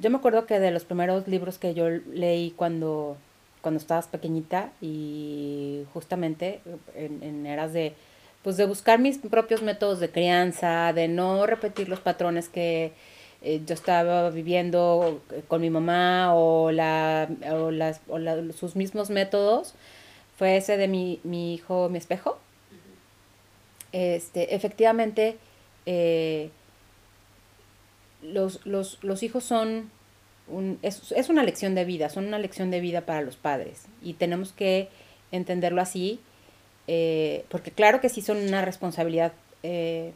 yo 0.00 0.10
me 0.10 0.16
acuerdo 0.18 0.46
que 0.46 0.58
de 0.60 0.70
los 0.70 0.84
primeros 0.84 1.26
libros 1.28 1.58
que 1.58 1.74
yo 1.74 1.88
leí 1.88 2.52
cuando, 2.56 3.16
cuando 3.62 3.78
estabas 3.78 4.06
pequeñita 4.08 4.70
y 4.80 5.84
justamente 5.92 6.60
en, 6.94 7.22
en 7.22 7.46
eras 7.46 7.72
de, 7.72 7.94
pues 8.42 8.56
de 8.56 8.66
buscar 8.66 8.98
mis 8.98 9.18
propios 9.18 9.62
métodos 9.62 10.00
de 10.00 10.10
crianza, 10.10 10.92
de 10.92 11.08
no 11.08 11.46
repetir 11.46 11.88
los 11.88 12.00
patrones 12.00 12.48
que 12.48 12.92
eh, 13.42 13.60
yo 13.66 13.74
estaba 13.74 14.30
viviendo 14.30 15.20
con 15.48 15.60
mi 15.60 15.70
mamá 15.70 16.34
o, 16.34 16.70
la, 16.70 17.28
o, 17.52 17.70
las, 17.70 18.00
o 18.08 18.18
la- 18.18 18.52
sus 18.52 18.74
mismos 18.76 19.10
métodos, 19.10 19.74
fue 20.38 20.56
ese 20.56 20.76
de 20.76 20.88
mi, 20.88 21.20
mi 21.24 21.54
hijo, 21.54 21.88
mi 21.88 21.98
espejo. 21.98 22.38
Este, 23.92 24.54
efectivamente, 24.54 25.36
eh, 25.86 26.50
los, 28.24 28.64
los, 28.66 28.98
los 29.02 29.22
hijos 29.22 29.44
son 29.44 29.90
un, 30.48 30.78
es, 30.82 31.12
es 31.12 31.28
una 31.28 31.42
lección 31.42 31.74
de 31.74 31.84
vida, 31.84 32.08
son 32.08 32.26
una 32.26 32.38
lección 32.38 32.70
de 32.70 32.80
vida 32.80 33.02
para 33.02 33.20
los 33.22 33.36
padres 33.36 33.86
y 34.02 34.14
tenemos 34.14 34.52
que 34.52 34.88
entenderlo 35.32 35.80
así, 35.80 36.20
eh, 36.86 37.44
porque 37.48 37.70
claro 37.70 38.00
que 38.00 38.08
sí 38.08 38.20
son 38.22 38.38
una 38.38 38.62
responsabilidad 38.62 39.32
eh, 39.62 40.12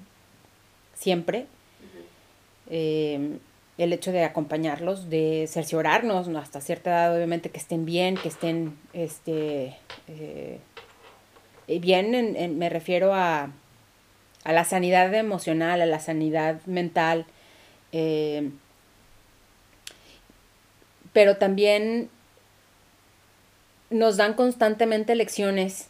siempre, 0.94 1.46
eh, 2.70 3.38
el 3.78 3.92
hecho 3.92 4.10
de 4.12 4.24
acompañarlos, 4.24 5.08
de 5.08 5.46
cerciorarnos 5.48 6.26
¿no? 6.28 6.38
hasta 6.40 6.60
cierta 6.60 6.90
edad, 6.90 7.16
obviamente, 7.16 7.50
que 7.50 7.58
estén 7.58 7.84
bien, 7.86 8.16
que 8.16 8.28
estén 8.28 8.76
este, 8.92 9.76
eh, 10.08 10.58
bien, 11.80 12.14
en- 12.14 12.36
en- 12.36 12.58
me 12.58 12.68
refiero 12.68 13.14
a, 13.14 13.50
a 14.44 14.52
la 14.52 14.64
sanidad 14.64 15.14
emocional, 15.14 15.80
a 15.80 15.86
la 15.86 16.00
sanidad 16.00 16.60
mental, 16.66 17.26
eh, 17.92 18.50
pero 21.12 21.37
también 21.37 22.11
nos 23.90 24.16
dan 24.16 24.35
constantemente 24.35 25.14
lecciones. 25.14 25.88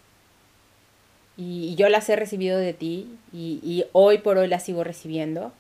Y, 1.36 1.74
yo 1.76 1.88
las 1.88 2.08
he 2.08 2.16
recibido 2.16 2.58
de 2.58 2.72
ti 2.72 3.08
y, 3.32 3.60
y 3.62 3.84
hoy 3.92 4.18
por 4.18 4.38
hoy 4.38 4.48
las 4.48 4.64
sigo 4.64 4.84
recibiendo. 4.84 5.52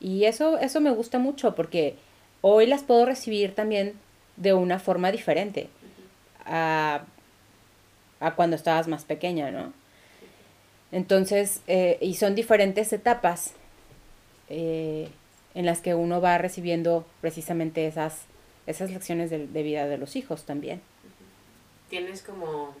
Y 0.00 0.24
eso, 0.24 0.58
eso 0.58 0.80
me 0.80 0.90
gusta 0.90 1.18
mucho 1.18 1.54
porque 1.54 1.96
hoy 2.42 2.66
las 2.66 2.82
puedo 2.82 3.06
recibir 3.06 3.54
también 3.54 3.94
de 4.36 4.52
una 4.52 4.78
forma 4.78 5.10
diferente 5.12 5.68
a, 6.44 7.04
a 8.20 8.34
cuando 8.34 8.56
estabas 8.56 8.88
más 8.88 9.04
pequeña, 9.04 9.50
¿no? 9.50 9.72
Entonces, 10.92 11.60
eh, 11.66 11.98
y 12.00 12.14
son 12.14 12.34
diferentes 12.34 12.92
etapas. 12.92 13.52
Eh, 14.48 15.08
en 15.54 15.66
las 15.66 15.80
que 15.80 15.94
uno 15.94 16.20
va 16.20 16.38
recibiendo 16.38 17.06
precisamente 17.20 17.86
esas, 17.86 18.26
esas 18.66 18.90
lecciones 18.90 19.30
de, 19.30 19.46
de 19.46 19.62
vida 19.62 19.86
de 19.86 19.98
los 19.98 20.16
hijos 20.16 20.44
también. 20.44 20.82
¿Tienes 21.88 22.22
como 22.22 22.74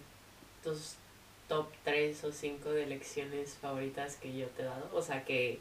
tus 0.62 0.96
top 1.48 1.68
3 1.84 2.24
o 2.24 2.32
5 2.32 2.70
de 2.70 2.86
lecciones 2.86 3.54
favoritas 3.56 4.16
que 4.16 4.36
yo 4.36 4.48
te 4.48 4.62
he 4.62 4.64
dado? 4.66 4.90
O 4.94 5.02
sea, 5.02 5.24
que... 5.24 5.60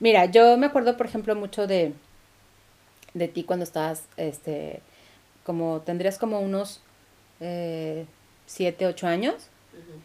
Mira, 0.00 0.26
yo 0.26 0.56
me 0.56 0.66
acuerdo, 0.66 0.96
por 0.96 1.06
ejemplo, 1.06 1.34
mucho 1.34 1.66
de, 1.66 1.92
de 3.14 3.28
ti 3.28 3.44
cuando 3.44 3.64
estabas, 3.64 4.04
este, 4.16 4.80
como, 5.44 5.80
tendrías 5.82 6.18
como 6.18 6.40
unos 6.40 6.80
eh, 7.40 8.06
siete, 8.46 8.86
ocho 8.86 9.06
años. 9.06 9.48
ujú, 9.72 10.02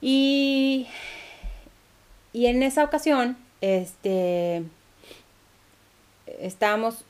Y, 0.00 0.86
y 2.32 2.46
en 2.46 2.62
esa 2.62 2.84
ocasión, 2.84 3.36
este, 3.60 4.62
estábamos, 6.26 7.04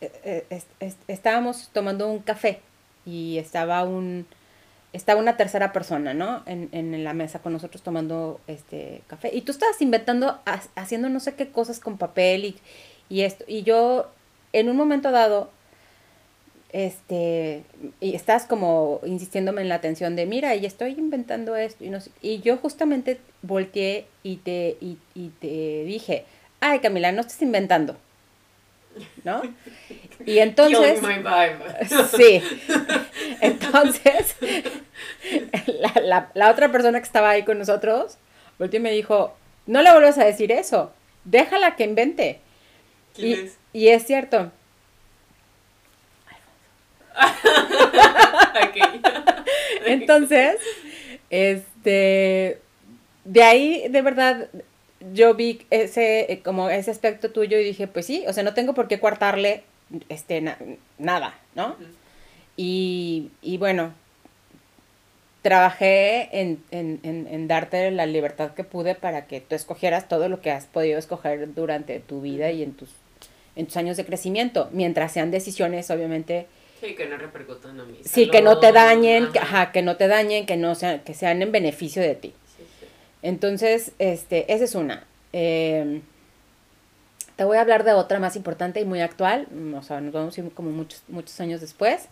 est- 0.00 0.66
est- 0.80 0.98
estábamos 1.08 1.70
tomando 1.72 2.08
un 2.08 2.20
café 2.20 2.60
y 3.06 3.38
estaba 3.38 3.82
un, 3.84 4.26
estaba 4.92 5.20
una 5.20 5.36
tercera 5.36 5.72
persona, 5.72 6.14
¿no? 6.14 6.42
En, 6.46 6.68
en 6.72 7.04
la 7.04 7.14
mesa 7.14 7.40
con 7.40 7.52
nosotros 7.52 7.82
tomando 7.82 8.40
este 8.46 9.02
café. 9.06 9.30
Y 9.34 9.42
tú 9.42 9.52
estabas 9.52 9.80
inventando, 9.80 10.40
ha- 10.46 10.62
haciendo 10.76 11.08
no 11.08 11.20
sé 11.20 11.34
qué 11.34 11.50
cosas 11.50 11.80
con 11.80 11.98
papel 11.98 12.44
y, 12.44 12.56
y 13.08 13.22
esto. 13.22 13.44
Y 13.46 13.62
yo, 13.62 14.10
en 14.52 14.68
un 14.68 14.76
momento 14.76 15.10
dado, 15.10 15.50
este, 16.72 17.62
y 18.00 18.14
estás 18.14 18.44
como 18.46 19.00
insistiéndome 19.04 19.60
en 19.62 19.68
la 19.68 19.74
atención 19.76 20.16
de, 20.16 20.26
mira, 20.26 20.54
y 20.54 20.64
estoy 20.66 20.92
inventando 20.92 21.54
esto, 21.56 21.84
y, 21.84 21.90
no 21.90 22.00
sé- 22.00 22.10
y 22.22 22.40
yo 22.40 22.56
justamente 22.56 23.18
volteé 23.42 24.06
y 24.22 24.36
te, 24.36 24.76
y, 24.80 24.96
y 25.14 25.28
te 25.40 25.84
dije, 25.84 26.24
ay 26.60 26.78
Camila, 26.80 27.12
no 27.12 27.20
estés 27.20 27.42
inventando, 27.42 27.96
¿no? 29.24 29.42
Y 30.24 30.38
entonces, 30.38 31.00
Killing 31.00 31.22
my 31.22 31.22
vibe. 31.22 32.06
sí, 32.16 32.42
entonces, 33.40 34.36
la, 35.66 35.92
la, 36.02 36.30
la 36.34 36.50
otra 36.50 36.70
persona 36.72 36.98
que 36.98 37.06
estaba 37.06 37.30
ahí 37.30 37.42
con 37.44 37.58
nosotros, 37.58 38.16
volteó 38.58 38.78
y 38.80 38.82
me 38.82 38.92
dijo, 38.92 39.34
no 39.66 39.82
le 39.82 39.92
vuelvas 39.92 40.18
a 40.18 40.24
decir 40.24 40.52
eso, 40.52 40.92
déjala 41.24 41.76
que 41.76 41.84
invente. 41.84 42.40
¿Quién 43.14 43.28
Y, 43.28 43.32
es? 43.44 43.56
y 43.72 43.88
es 43.88 44.06
cierto. 44.06 44.50
Entonces, 49.86 50.56
este, 51.30 52.58
de 53.24 53.42
ahí, 53.42 53.88
de 53.88 54.02
verdad, 54.02 54.48
yo 55.12 55.34
vi 55.34 55.62
ese, 55.70 56.32
eh, 56.32 56.40
como 56.42 56.70
ese 56.70 56.90
aspecto 56.90 57.30
tuyo 57.30 57.58
y 57.58 57.64
dije, 57.64 57.86
pues 57.88 58.06
sí, 58.06 58.24
o 58.28 58.32
sea, 58.32 58.42
no 58.44 58.54
tengo 58.54 58.74
por 58.74 58.88
qué 58.88 59.00
coartarle, 59.00 59.62
este, 60.08 60.40
na- 60.40 60.58
nada, 60.98 61.34
¿no? 61.54 61.76
Y, 62.56 63.30
y 63.42 63.58
bueno, 63.58 63.92
trabajé 65.42 66.28
en, 66.40 66.62
en, 66.70 67.00
en, 67.02 67.26
en 67.26 67.48
darte 67.48 67.90
la 67.90 68.06
libertad 68.06 68.52
que 68.54 68.62
pude 68.64 68.94
para 68.94 69.26
que 69.26 69.40
tú 69.40 69.54
escogieras 69.56 70.08
todo 70.08 70.28
lo 70.28 70.40
que 70.40 70.52
has 70.52 70.66
podido 70.66 70.98
escoger 70.98 71.52
durante 71.54 71.98
tu 71.98 72.20
vida 72.20 72.52
y 72.52 72.62
en 72.62 72.74
tus, 72.74 72.90
en 73.56 73.66
tus 73.66 73.76
años 73.76 73.96
de 73.96 74.04
crecimiento, 74.04 74.68
mientras 74.72 75.12
sean 75.12 75.30
decisiones, 75.32 75.90
obviamente, 75.90 76.46
Sí, 76.82 76.96
que 76.96 77.06
no 77.06 77.16
repercutan 77.16 77.78
a 77.78 77.84
mí. 77.84 78.00
Sí, 78.04 78.28
que 78.28 78.42
no 78.42 78.58
te 78.58 78.72
dañen, 78.72 79.30
que, 79.30 79.38
ajá, 79.38 79.70
que 79.70 79.82
no 79.82 79.96
te 79.96 80.08
dañen, 80.08 80.46
que 80.46 80.56
no 80.56 80.74
sean, 80.74 80.98
que 81.04 81.14
sean 81.14 81.40
en 81.40 81.52
beneficio 81.52 82.02
de 82.02 82.16
ti. 82.16 82.34
Sí, 82.56 82.64
sí. 82.80 82.86
Entonces, 83.22 83.92
este, 84.00 84.52
esa 84.52 84.64
es 84.64 84.74
una. 84.74 85.06
Eh, 85.32 86.00
te 87.36 87.44
voy 87.44 87.58
a 87.58 87.60
hablar 87.60 87.84
de 87.84 87.92
otra 87.92 88.18
más 88.18 88.34
importante 88.34 88.80
y 88.80 88.84
muy 88.84 89.00
actual, 89.00 89.46
mm, 89.52 89.74
o 89.74 89.82
sea, 89.84 90.00
nos 90.00 90.12
vamos 90.12 90.36
a 90.36 90.40
ir 90.40 90.50
como 90.50 90.70
muchos, 90.72 91.04
muchos 91.06 91.38
años 91.38 91.60
después, 91.60 92.08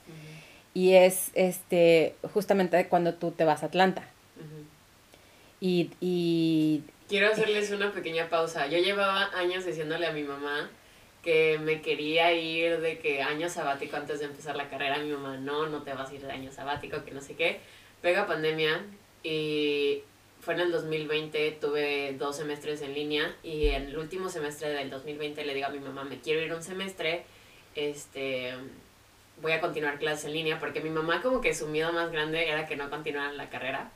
y 0.73 0.93
es 0.93 1.33
este, 1.35 2.15
justamente 2.33 2.87
cuando 2.87 3.15
tú 3.15 3.33
te 3.33 3.45
vas 3.45 3.65
a 3.65 3.67
Atlanta. 3.67 4.05
Y, 5.61 5.91
y 6.01 6.85
Quiero 7.09 7.33
hacerles 7.33 7.73
una 7.73 7.93
pequeña 7.93 8.29
pausa. 8.29 8.69
Yo 8.69 8.79
llevaba 8.79 9.31
años 9.37 9.67
diciéndole 9.67 10.07
a 10.07 10.13
mi 10.13 10.23
mamá 10.23 10.71
que 11.23 11.59
me 11.59 11.83
quería 11.83 12.33
ir 12.33 12.81
de 12.81 12.99
que 12.99 13.23
año 13.23 13.49
sabático 13.49 13.97
antes 13.97 14.21
de 14.21 14.27
empezar 14.27 14.57
la 14.57 14.69
carrera. 14.69 14.99
Mi 14.99 15.11
mamá, 15.11 15.37
no, 15.37 15.67
no 15.69 15.83
te 15.83 15.93
vas 15.93 16.11
a 16.11 16.15
ir 16.15 16.23
de 16.23 16.33
año 16.33 16.53
sabático, 16.53 17.05
que 17.05 17.11
no 17.11 17.21
sé 17.21 17.35
qué. 17.35 17.61
Pega 18.01 18.27
pandemia 18.27 18.85
y 19.23 20.03
fue 20.41 20.55
en 20.55 20.61
el 20.61 20.73
2020, 20.73 21.59
tuve 21.61 22.15
dos 22.19 22.37
semestres 22.37 22.81
en 22.83 22.95
línea 22.95 23.37
y 23.43 23.67
en 23.67 23.89
el 23.89 23.99
último 23.99 24.29
semestre 24.31 24.71
del 24.71 24.89
2020 24.89 25.45
le 25.45 25.55
digo 25.55 25.67
a 25.67 25.71
mi 25.71 25.81
mamá, 25.81 26.05
me 26.05 26.21
quiero 26.21 26.41
ir 26.41 26.53
un 26.55 26.63
semestre, 26.63 27.25
este, 27.75 28.55
voy 29.43 29.53
a 29.53 29.61
continuar 29.61 29.99
clases 29.99 30.25
en 30.27 30.33
línea 30.33 30.59
porque 30.59 30.81
mi 30.81 30.89
mamá 30.89 31.21
como 31.21 31.43
que 31.43 31.55
su 31.55 31.67
miedo 31.69 31.93
más 31.93 32.11
grande 32.11 32.49
era 32.49 32.67
que 32.67 32.77
no 32.77 32.89
continuara 32.89 33.33
la 33.33 33.51
carrera. 33.51 33.91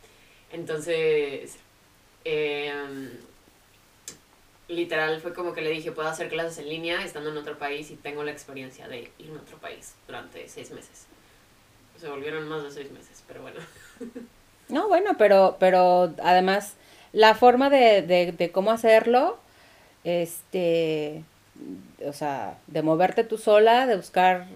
Entonces, 0.53 1.59
em, 2.25 3.11
literal 4.69 5.21
fue 5.21 5.35
como 5.35 5.53
que 5.53 5.61
le 5.61 5.71
dije, 5.71 5.93
puedo 5.93 6.09
hacer 6.09 6.29
clases 6.29 6.59
en 6.59 6.69
línea 6.69 7.05
estando 7.05 7.31
en 7.31 7.37
otro 7.37 7.59
país 7.59 7.91
y 7.91 7.97
tengo 7.97 8.23
la 8.23 8.31
experiencia 8.31 8.89
de 8.89 9.11
irme 9.19 9.39
a 9.39 9.43
otro 9.43 9.59
país 9.59 9.95
durante 10.07 10.49
seis 10.49 10.71
meses. 10.71 11.07
Se 11.99 12.09
volvieron 12.09 12.49
más 12.49 12.63
de 12.63 12.71
seis 12.71 12.91
meses, 12.91 13.23
pero 13.27 13.43
bueno. 13.43 13.61
no, 14.69 14.89
bueno, 14.89 15.13
pero, 15.19 15.57
pero 15.61 16.15
además 16.23 16.75
la 17.13 17.35
forma 17.35 17.71
de, 17.71 18.03
de, 18.03 18.33
de 18.33 18.51
cómo 18.51 18.71
hacerlo, 18.71 19.39
este, 20.03 21.23
o 22.05 22.13
sea, 22.13 22.59
de 22.67 22.83
moverte 22.83 23.25
tú 23.25 23.39
sola, 23.39 23.87
de 23.87 23.97
buscar 23.97 24.47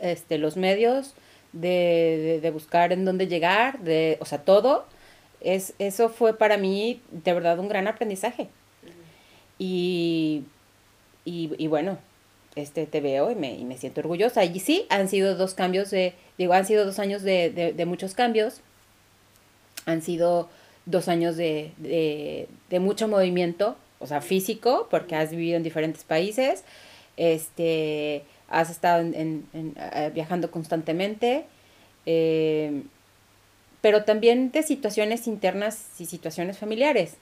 este, 0.00 0.38
los 0.38 0.56
medios, 0.56 1.14
de, 1.52 1.68
de, 1.68 2.40
de 2.40 2.50
buscar 2.50 2.92
en 2.92 3.04
dónde 3.04 3.26
llegar, 3.26 3.78
de, 3.80 4.18
o 4.20 4.24
sea, 4.24 4.42
todo, 4.42 4.86
es, 5.40 5.74
eso 5.78 6.08
fue 6.08 6.36
para 6.36 6.56
mí 6.56 7.00
de 7.10 7.32
verdad 7.32 7.58
un 7.58 7.68
gran 7.68 7.86
aprendizaje. 7.86 8.48
Y, 9.58 10.44
y, 11.24 11.66
bueno, 11.66 11.98
este, 12.54 12.86
te 12.86 13.00
veo 13.00 13.30
y 13.30 13.34
me, 13.34 13.54
y 13.54 13.64
me 13.64 13.76
siento 13.76 14.00
orgullosa. 14.00 14.44
Y 14.44 14.60
sí, 14.60 14.86
han 14.88 15.08
sido 15.08 15.34
dos 15.36 15.54
cambios 15.54 15.90
de, 15.90 16.14
digo, 16.38 16.52
han 16.52 16.64
sido 16.64 16.84
dos 16.84 16.98
años 16.98 17.22
de, 17.22 17.50
de, 17.50 17.72
de 17.72 17.86
muchos 17.86 18.14
cambios. 18.14 18.60
Han 19.86 20.02
sido 20.02 20.48
dos 20.86 21.08
años 21.08 21.36
de, 21.36 21.72
de, 21.78 22.48
de, 22.70 22.80
mucho 22.80 23.08
movimiento, 23.08 23.76
o 23.98 24.06
sea, 24.06 24.20
físico, 24.20 24.88
porque 24.90 25.16
has 25.16 25.30
vivido 25.30 25.56
en 25.56 25.62
diferentes 25.62 26.04
países, 26.04 26.64
este, 27.16 28.24
has 28.48 28.70
estado 28.70 29.02
en, 29.02 29.14
en, 29.14 29.46
en, 29.52 29.74
eh, 29.76 30.10
viajando 30.14 30.50
constantemente, 30.50 31.44
eh, 32.06 32.82
pero 33.80 34.04
también 34.04 34.50
de 34.50 34.62
situaciones 34.62 35.26
internas 35.26 35.88
y 35.98 36.06
situaciones 36.06 36.58
familiares. 36.58 37.16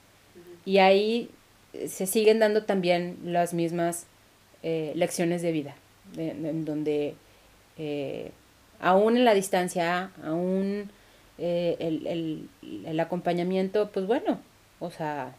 Y 0.65 0.79
ahí 0.79 1.29
se 1.87 2.07
siguen 2.07 2.39
dando 2.39 2.63
también 2.63 3.17
las 3.23 3.53
mismas 3.53 4.07
eh, 4.63 4.91
lecciones 4.95 5.41
de 5.41 5.51
vida, 5.51 5.75
en 6.17 6.65
donde 6.65 7.15
eh, 7.77 8.31
aún 8.79 9.17
en 9.17 9.25
la 9.25 9.33
distancia, 9.33 10.11
aún 10.23 10.89
eh, 11.37 11.75
el, 11.79 12.07
el, 12.07 12.49
el, 12.85 12.99
acompañamiento, 12.99 13.91
pues 13.91 14.07
bueno, 14.07 14.39
o 14.79 14.89
sea, 14.91 15.35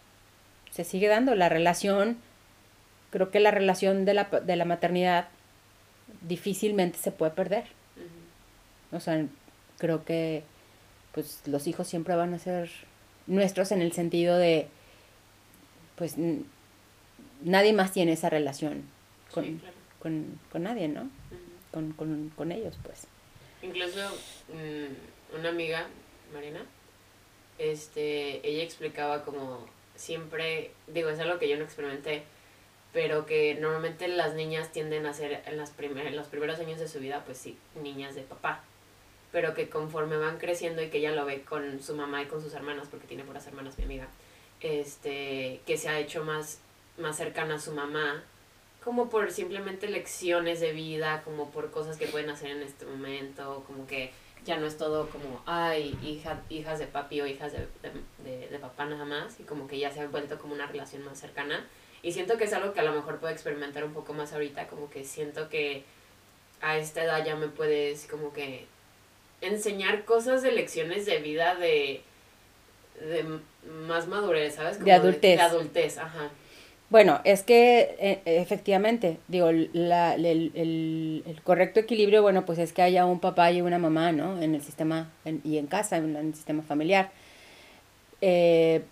se 0.71 0.85
sigue 0.85 1.09
dando 1.09 1.35
la 1.35 1.49
relación, 1.49 2.19
creo 3.11 3.31
que 3.31 3.41
la 3.41 3.51
relación 3.51 4.05
de 4.05 4.15
la, 4.15 4.25
de 4.25 4.57
la 4.57 4.65
maternidad 4.65 5.29
difícilmente 6.27 6.99
se 6.99 7.11
puede 7.11 7.33
perder. 7.33 7.65
Uh 7.97 8.95
-huh. 8.95 8.97
O 8.97 9.01
sea, 9.01 9.25
creo 9.79 10.05
que 10.05 10.43
pues 11.13 11.43
los 11.47 11.67
hijos 11.67 11.89
siempre 11.89 12.15
van 12.15 12.35
a 12.35 12.39
ser 12.39 12.71
nuestros 13.27 13.73
en 13.73 13.83
el 13.83 13.93
sentido 13.93 14.37
de 14.37 14.69
pues 15.99 16.15
nadie 17.43 17.73
más 17.73 17.93
tiene 17.93 18.13
esa 18.13 18.31
relación 18.31 18.85
con, 19.33 19.45
sí, 19.45 19.59
claro. 19.61 19.75
con, 19.99 20.41
con, 20.51 20.63
nadie, 20.63 20.89
¿no? 20.89 21.03
Uh 21.03 21.05
-huh. 21.05 21.73
con, 21.73 21.93
con, 21.93 22.33
con, 22.37 22.53
ellos, 22.53 22.77
pues. 22.83 23.07
Incluso 23.63 24.01
mmm, 24.49 25.37
una 25.39 25.49
amiga, 25.51 25.89
Marina, 26.33 26.61
este, 27.59 28.49
ella 28.49 28.63
explicaba 28.63 29.25
como 29.25 29.67
siempre, 29.97 30.71
digo, 30.87 31.11
es 31.11 31.19
algo 31.19 31.39
que 31.39 31.49
yo 31.49 31.57
no 31.57 31.65
experimenté, 31.65 32.23
pero 32.93 33.27
que 33.27 33.57
normalmente 33.61 34.09
las 34.09 34.35
niñas 34.35 34.73
tienden 34.73 35.05
a 35.05 35.13
ser 35.13 35.43
en, 35.45 35.57
las 35.57 35.71
primer, 35.71 36.07
en 36.07 36.17
los 36.17 36.29
primeros 36.29 36.61
años 36.61 36.79
de 36.79 36.89
su 36.89 37.01
vida, 37.01 37.25
pues 37.27 37.37
sí, 37.39 37.59
niñas 37.83 38.15
de 38.15 38.23
papá 38.23 38.63
pero 39.33 39.55
que 39.55 39.69
conforme 39.69 40.17
van 40.17 40.39
creciendo 40.39 40.83
y 40.83 40.89
que 40.89 40.99
ella 40.99 41.13
lo 41.13 41.25
ve 41.25 41.43
con 41.43 41.83
su 41.83 41.95
mamá 41.95 42.23
y 42.23 42.27
con 42.27 42.43
sus 42.43 42.55
hermanas, 42.55 42.89
porque 42.91 43.07
tiene 43.07 43.25
puras 43.25 43.47
hermanas 43.47 43.77
mi 43.79 43.85
amiga, 43.85 44.09
este, 44.61 45.61
que 45.67 45.77
se 45.77 45.89
ha 45.89 45.99
hecho 45.99 46.25
más, 46.25 46.61
más 46.97 47.17
cercana 47.17 47.57
a 47.57 47.61
su 47.61 47.73
mamá, 47.73 48.23
como 48.83 49.11
por 49.11 49.31
simplemente 49.31 49.89
lecciones 49.89 50.61
de 50.61 50.73
vida, 50.73 51.23
como 51.25 51.51
por 51.51 51.71
cosas 51.71 51.97
que 51.97 52.07
pueden 52.07 52.31
hacer 52.31 52.51
en 52.51 52.63
este 52.63 52.87
momento, 52.87 53.65
como 53.67 53.87
que 53.87 54.13
ya 54.45 54.57
no 54.57 54.67
es 54.67 54.79
todo 54.79 55.09
como, 55.11 55.43
ay, 55.47 55.99
hija, 56.03 56.43
hijas 56.49 56.79
de 56.79 56.87
papi 56.87 57.21
o 57.21 57.27
hijas 57.27 57.53
de, 57.53 57.67
de, 58.25 58.49
de, 58.49 58.59
papá 58.59 58.87
nada 58.87 59.05
más, 59.05 59.39
y 59.41 59.43
como 59.43 59.67
que 59.67 59.79
ya 59.79 59.91
se 59.91 60.01
ha 60.01 60.07
vuelto 60.07 60.39
como 60.39 60.55
una 60.55 60.67
relación 60.67 61.05
más 61.05 61.19
cercana. 61.19 61.67
Y 62.03 62.13
siento 62.13 62.39
que 62.39 62.45
es 62.45 62.53
algo 62.53 62.73
que 62.73 62.81
a 62.81 62.85
lo 62.85 62.93
mejor 62.93 63.19
puedo 63.19 63.33
experimentar 63.33 63.85
un 63.85 63.93
poco 63.93 64.15
más 64.15 64.33
ahorita, 64.33 64.69
como 64.69 64.89
que 64.89 65.05
siento 65.05 65.49
que 65.49 65.85
a 66.61 66.79
esta 66.79 67.05
edad 67.05 67.25
ya 67.25 67.37
me 67.37 67.49
puedes 67.49 68.07
como 68.07 68.33
que 68.33 68.67
enseñar 69.41 70.05
cosas 70.05 70.43
de 70.43 70.53
lecciones 70.53 71.07
de 71.07 71.19
vida 71.19 71.55
de, 71.57 72.03
de 73.01 73.25
más 73.87 74.07
madurez, 74.09 74.55
¿sabes? 74.55 74.77
Como 74.77 74.87
de 74.87 74.93
adultez. 74.93 75.23
De, 75.23 75.37
de, 75.37 75.43
adultez, 75.43 75.99
ajá. 75.99 76.31
Bueno, 76.91 77.21
es 77.25 77.43
que 77.43 77.97
e, 77.99 78.23
efectivamente, 78.25 79.19
digo, 79.29 79.51
la, 79.53 80.15
el, 80.15 80.53
el, 80.55 81.23
el, 81.27 81.43
correcto 81.43 81.81
equilibrio, 81.81 82.23
bueno, 82.23 82.47
pues 82.47 82.59
es 82.59 82.73
que 82.73 82.81
haya 82.81 83.05
un 83.05 83.21
papá 83.21 83.53
y 83.53 83.61
una 83.61 83.79
mamá, 83.79 84.13
¿no? 84.13 84.41
En 84.41 84.55
el 84.55 84.63
sistema, 84.63 85.11
en, 85.27 85.43
y 85.45 85.59
en 85.59 85.67
casa, 85.67 85.99
en, 85.99 86.17
en, 86.17 86.29
el 86.29 86.35
sistema 86.35 86.63
familiar. 86.63 87.11
Eh, 88.23 88.83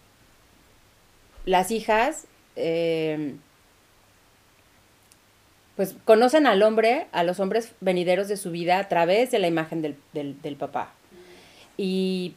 las 1.46 1.70
hijas, 1.70 2.26
eh, 2.56 3.34
pues 5.76 5.96
conocen 6.04 6.46
al 6.46 6.62
hombre, 6.62 7.06
a 7.12 7.22
los 7.22 7.40
hombres 7.40 7.72
venideros 7.80 8.28
de 8.28 8.36
su 8.36 8.50
vida 8.50 8.78
a 8.78 8.88
través 8.88 9.30
de 9.30 9.38
la 9.38 9.46
imagen 9.46 9.80
del, 9.80 9.96
del, 10.12 10.40
del 10.42 10.56
papá. 10.56 10.92
Y, 11.78 12.34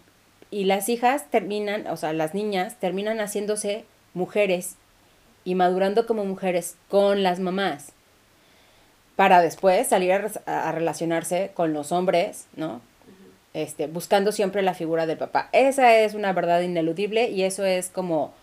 y, 0.52 0.66
las 0.66 0.90
hijas 0.90 1.30
terminan, 1.30 1.88
o 1.88 1.98
sea, 1.98 2.14
las 2.14 2.34
niñas 2.34 2.80
terminan 2.80 3.20
haciéndose 3.20 3.86
mujeres 4.14 4.76
y 5.46 5.56
madurando 5.56 6.06
como 6.06 6.26
mujeres 6.26 6.76
con 6.90 7.24
las 7.24 7.40
mamás 7.40 7.94
para 9.16 9.42
después 9.42 9.88
salir 9.88 10.14
a, 10.14 10.30
a 10.46 10.72
relacionarse 10.72 11.52
con 11.54 11.74
los 11.74 11.92
hombres, 11.92 12.48
¿no? 12.56 12.82
Este, 13.54 13.88
buscando 13.88 14.32
siempre 14.32 14.62
la 14.62 14.76
figura 14.76 15.06
del 15.06 15.18
papá. 15.18 15.50
Esa 15.52 15.98
es 15.98 16.14
una 16.14 16.34
verdad 16.34 16.62
ineludible 16.62 17.30
y 17.30 17.44
eso 17.44 17.66
es 17.66 17.90
como 17.90 18.34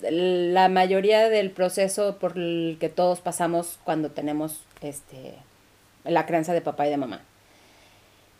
la 0.00 0.68
mayoría 0.68 1.28
del 1.28 1.50
proceso 1.50 2.16
por 2.18 2.36
el 2.36 2.76
que 2.80 2.88
todos 2.88 3.20
pasamos 3.20 3.78
cuando 3.84 4.10
tenemos 4.10 4.62
este, 4.80 5.34
la 6.04 6.26
crianza 6.26 6.52
de 6.52 6.60
papá 6.60 6.86
y 6.86 6.90
de 6.90 6.96
mamá. 6.96 7.20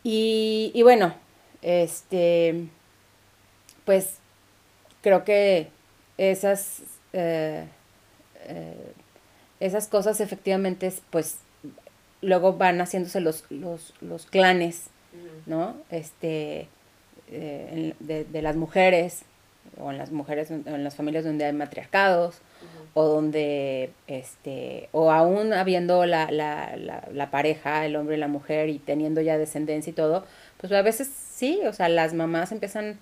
Y, 0.04 0.70
y 0.74 0.82
bueno, 0.82 1.14
este, 1.62 2.68
pues 3.84 4.18
creo 5.02 5.24
que 5.24 5.68
esas, 6.18 6.82
eh, 7.12 7.64
eh, 8.44 8.92
esas 9.60 9.88
cosas 9.88 10.20
efectivamente, 10.20 10.92
pues 11.10 11.38
luego 12.22 12.54
van 12.54 12.80
haciéndose 12.80 13.20
los, 13.20 13.44
los, 13.50 13.94
los 14.00 14.26
clanes, 14.26 14.88
¿no? 15.46 15.76
Este, 15.90 16.68
eh, 17.28 17.94
de, 18.00 18.24
de 18.24 18.42
las 18.42 18.56
mujeres, 18.56 19.22
o 19.78 19.90
en 19.90 19.98
las 19.98 20.10
mujeres, 20.10 20.50
en 20.50 20.84
las 20.84 20.96
familias 20.96 21.24
donde 21.24 21.44
hay 21.44 21.52
matriarcados, 21.52 22.36
uh 22.36 22.64
-huh. 22.64 22.88
o 22.94 23.04
donde, 23.04 23.90
este, 24.06 24.88
o 24.92 25.10
aún 25.10 25.52
habiendo 25.52 26.06
la, 26.06 26.30
la, 26.30 26.76
la, 26.76 27.08
la, 27.12 27.30
pareja, 27.30 27.84
el 27.84 27.96
hombre 27.96 28.16
y 28.16 28.18
la 28.20 28.28
mujer, 28.28 28.68
y 28.68 28.78
teniendo 28.78 29.20
ya 29.20 29.38
descendencia 29.38 29.90
y 29.90 29.94
todo, 29.94 30.24
pues 30.58 30.72
a 30.72 30.82
veces 30.82 31.10
sí, 31.36 31.60
o 31.66 31.72
sea, 31.72 31.88
las 31.88 32.14
mamás 32.14 32.50
empiezan, 32.50 32.98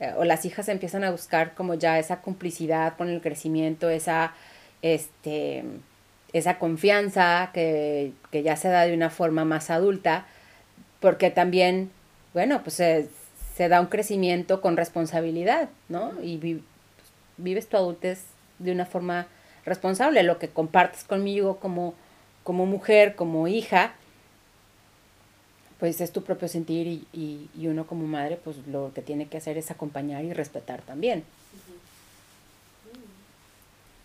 eh, 0.00 0.12
o 0.16 0.24
las 0.24 0.44
hijas 0.44 0.68
empiezan 0.68 1.04
a 1.04 1.10
buscar 1.10 1.54
como 1.54 1.74
ya 1.74 1.98
esa 1.98 2.20
complicidad 2.20 2.96
con 2.96 3.08
el 3.08 3.20
crecimiento, 3.20 3.88
esa, 3.88 4.34
este, 4.82 5.62
esa 6.32 6.58
confianza 6.58 7.50
que, 7.54 8.12
que 8.32 8.42
ya 8.42 8.56
se 8.56 8.68
da 8.68 8.86
de 8.86 8.94
una 8.94 9.10
forma 9.10 9.44
más 9.44 9.70
adulta, 9.70 10.26
porque 10.98 11.30
también, 11.30 11.90
bueno, 12.34 12.62
pues 12.62 12.74
se, 12.74 13.08
se 13.54 13.68
da 13.68 13.80
un 13.80 13.86
crecimiento 13.86 14.60
con 14.60 14.76
responsabilidad, 14.76 15.68
¿no? 15.88 16.12
Y 16.22 16.38
vi, 16.38 16.62
vives 17.36 17.68
tu 17.68 17.76
adultez 17.76 18.24
de 18.58 18.72
una 18.72 18.84
forma 18.84 19.28
responsable, 19.64 20.24
lo 20.24 20.38
que 20.38 20.48
compartes 20.48 21.04
conmigo 21.04 21.58
como, 21.58 21.94
como 22.42 22.66
mujer, 22.66 23.14
como 23.14 23.46
hija, 23.46 23.92
pues 25.80 26.00
es 26.02 26.12
tu 26.12 26.22
propio 26.22 26.46
sentir 26.46 26.86
y, 26.86 27.06
y, 27.12 27.48
y, 27.58 27.66
uno 27.66 27.86
como 27.86 28.06
madre, 28.06 28.38
pues 28.42 28.58
lo 28.66 28.92
que 28.94 29.00
tiene 29.00 29.28
que 29.28 29.38
hacer 29.38 29.56
es 29.56 29.70
acompañar 29.70 30.22
y 30.24 30.34
respetar 30.34 30.82
también. 30.82 31.24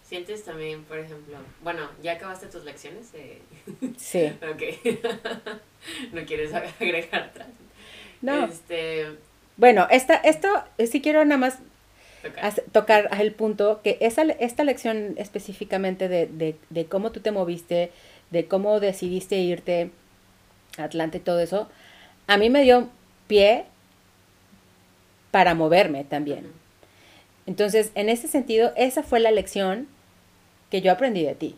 Sientes 0.08 0.46
también, 0.46 0.84
por 0.84 0.98
ejemplo, 0.98 1.36
bueno, 1.62 1.90
¿ya 2.02 2.14
acabaste 2.14 2.48
tus 2.48 2.64
lecciones? 2.64 3.10
Eh... 3.14 3.42
Sí. 3.98 4.26
ok. 4.42 4.98
no 6.14 6.26
quieres 6.26 6.54
agregar 6.54 7.24
atrás. 7.24 7.48
No. 8.22 8.46
Este, 8.46 9.08
bueno, 9.58 9.86
esta, 9.92 10.16
esto 10.16 10.48
sí 10.90 11.02
quiero 11.02 11.26
nada 11.26 11.38
más 11.38 11.60
tocar, 12.24 12.54
tocar 12.72 13.10
el 13.20 13.34
punto 13.34 13.82
que 13.84 13.98
esa, 14.00 14.24
esta 14.24 14.64
lección 14.64 15.16
específicamente 15.18 16.08
de, 16.08 16.28
de, 16.28 16.56
de, 16.70 16.86
cómo 16.86 17.12
tú 17.12 17.20
te 17.20 17.32
moviste, 17.32 17.92
de 18.32 18.48
cómo 18.48 18.80
decidiste 18.80 19.36
irte 19.38 19.92
Atlanta 20.78 21.18
y 21.18 21.22
todo 21.22 21.40
eso, 21.40 21.70
a 22.28 22.38
mí 22.38 22.50
me 22.50 22.64
dio 22.64 22.90
pie 23.28 23.66
para 25.32 25.56
moverme 25.56 26.04
también. 26.04 26.52
Entonces, 27.46 27.92
en 27.96 28.10
ese 28.10 28.28
sentido, 28.28 28.72
esa 28.76 29.04
fue 29.04 29.20
la 29.20 29.32
lección 29.32 29.88
que 30.72 30.82
yo 30.82 30.92
aprendí 30.92 31.24
de 31.24 31.36
ti. 31.36 31.56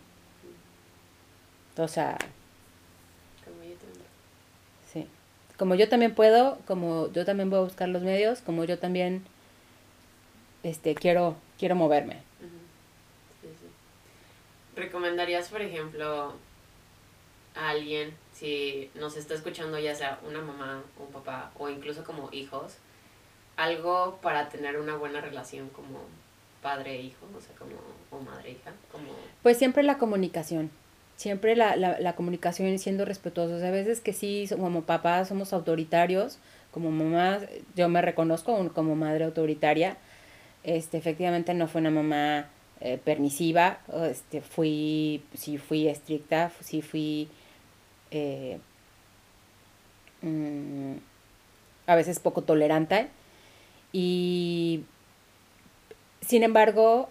O 1.77 1.87
sea, 1.87 2.17
como 5.57 5.73
yo 5.75 5.89
también 5.89 6.13
puedo, 6.13 6.59
como 6.67 7.11
yo 7.11 7.25
también 7.25 7.49
voy 7.49 7.59
a 7.59 7.63
buscar 7.63 7.89
los 7.89 8.03
medios, 8.03 8.41
como 8.41 8.63
yo 8.63 8.77
también 8.77 9.23
este 10.63 10.95
quiero 10.95 11.35
quiero 11.57 11.75
moverme. 11.75 12.21
Sí, 13.41 13.47
sí. 13.59 14.79
¿Recomendarías, 14.79 15.49
por 15.49 15.61
ejemplo, 15.61 16.33
alguien 17.57 18.13
si 18.33 18.89
nos 18.95 19.17
está 19.17 19.33
escuchando 19.33 19.79
ya 19.79 19.95
sea 19.95 20.19
una 20.27 20.41
mamá, 20.41 20.83
un 20.99 21.11
papá 21.11 21.51
o 21.57 21.69
incluso 21.69 22.03
como 22.03 22.29
hijos 22.31 22.77
algo 23.57 24.19
para 24.21 24.49
tener 24.49 24.79
una 24.79 24.95
buena 24.95 25.19
relación 25.19 25.69
como 25.69 25.99
padre-hijo, 26.61 27.25
o 27.35 27.41
sea, 27.41 27.55
como, 27.55 27.75
o 28.11 28.23
madre-hija, 28.23 28.71
como... 28.91 29.07
Pues 29.41 29.57
siempre 29.57 29.83
la 29.83 29.97
comunicación, 29.97 30.69
siempre 31.15 31.55
la, 31.55 31.75
la, 31.75 31.99
la 31.99 32.15
comunicación 32.15 32.77
siendo 32.79 33.05
respetuosos. 33.05 33.63
A 33.63 33.71
veces 33.71 33.99
que 33.99 34.13
sí, 34.13 34.47
como 34.49 34.83
papás 34.83 35.29
somos 35.29 35.53
autoritarios, 35.53 36.39
como 36.71 36.91
mamá, 36.91 37.39
yo 37.75 37.89
me 37.89 38.01
reconozco 38.01 38.71
como 38.73 38.95
madre 38.95 39.25
autoritaria, 39.25 39.97
este, 40.63 40.97
efectivamente 40.97 41.53
no 41.53 41.67
fue 41.67 41.81
una 41.81 41.91
mamá 41.91 42.49
eh, 42.81 42.99
permisiva, 43.03 43.79
este, 44.09 44.41
fui, 44.41 45.23
sí 45.33 45.57
fui 45.57 45.87
estricta, 45.87 46.51
sí 46.59 46.81
fui 46.81 47.27
eh, 48.11 48.59
mm, 50.21 50.93
a 51.87 51.95
veces 51.95 52.19
poco 52.19 52.41
tolerante. 52.43 53.07
Y 53.93 54.83
sin 56.21 56.43
embargo 56.43 57.09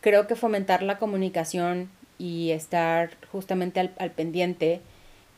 creo 0.00 0.26
que 0.26 0.36
fomentar 0.36 0.82
la 0.82 0.98
comunicación 0.98 1.90
y 2.18 2.50
estar 2.50 3.16
justamente 3.32 3.80
al, 3.80 3.94
al 3.98 4.10
pendiente, 4.10 4.80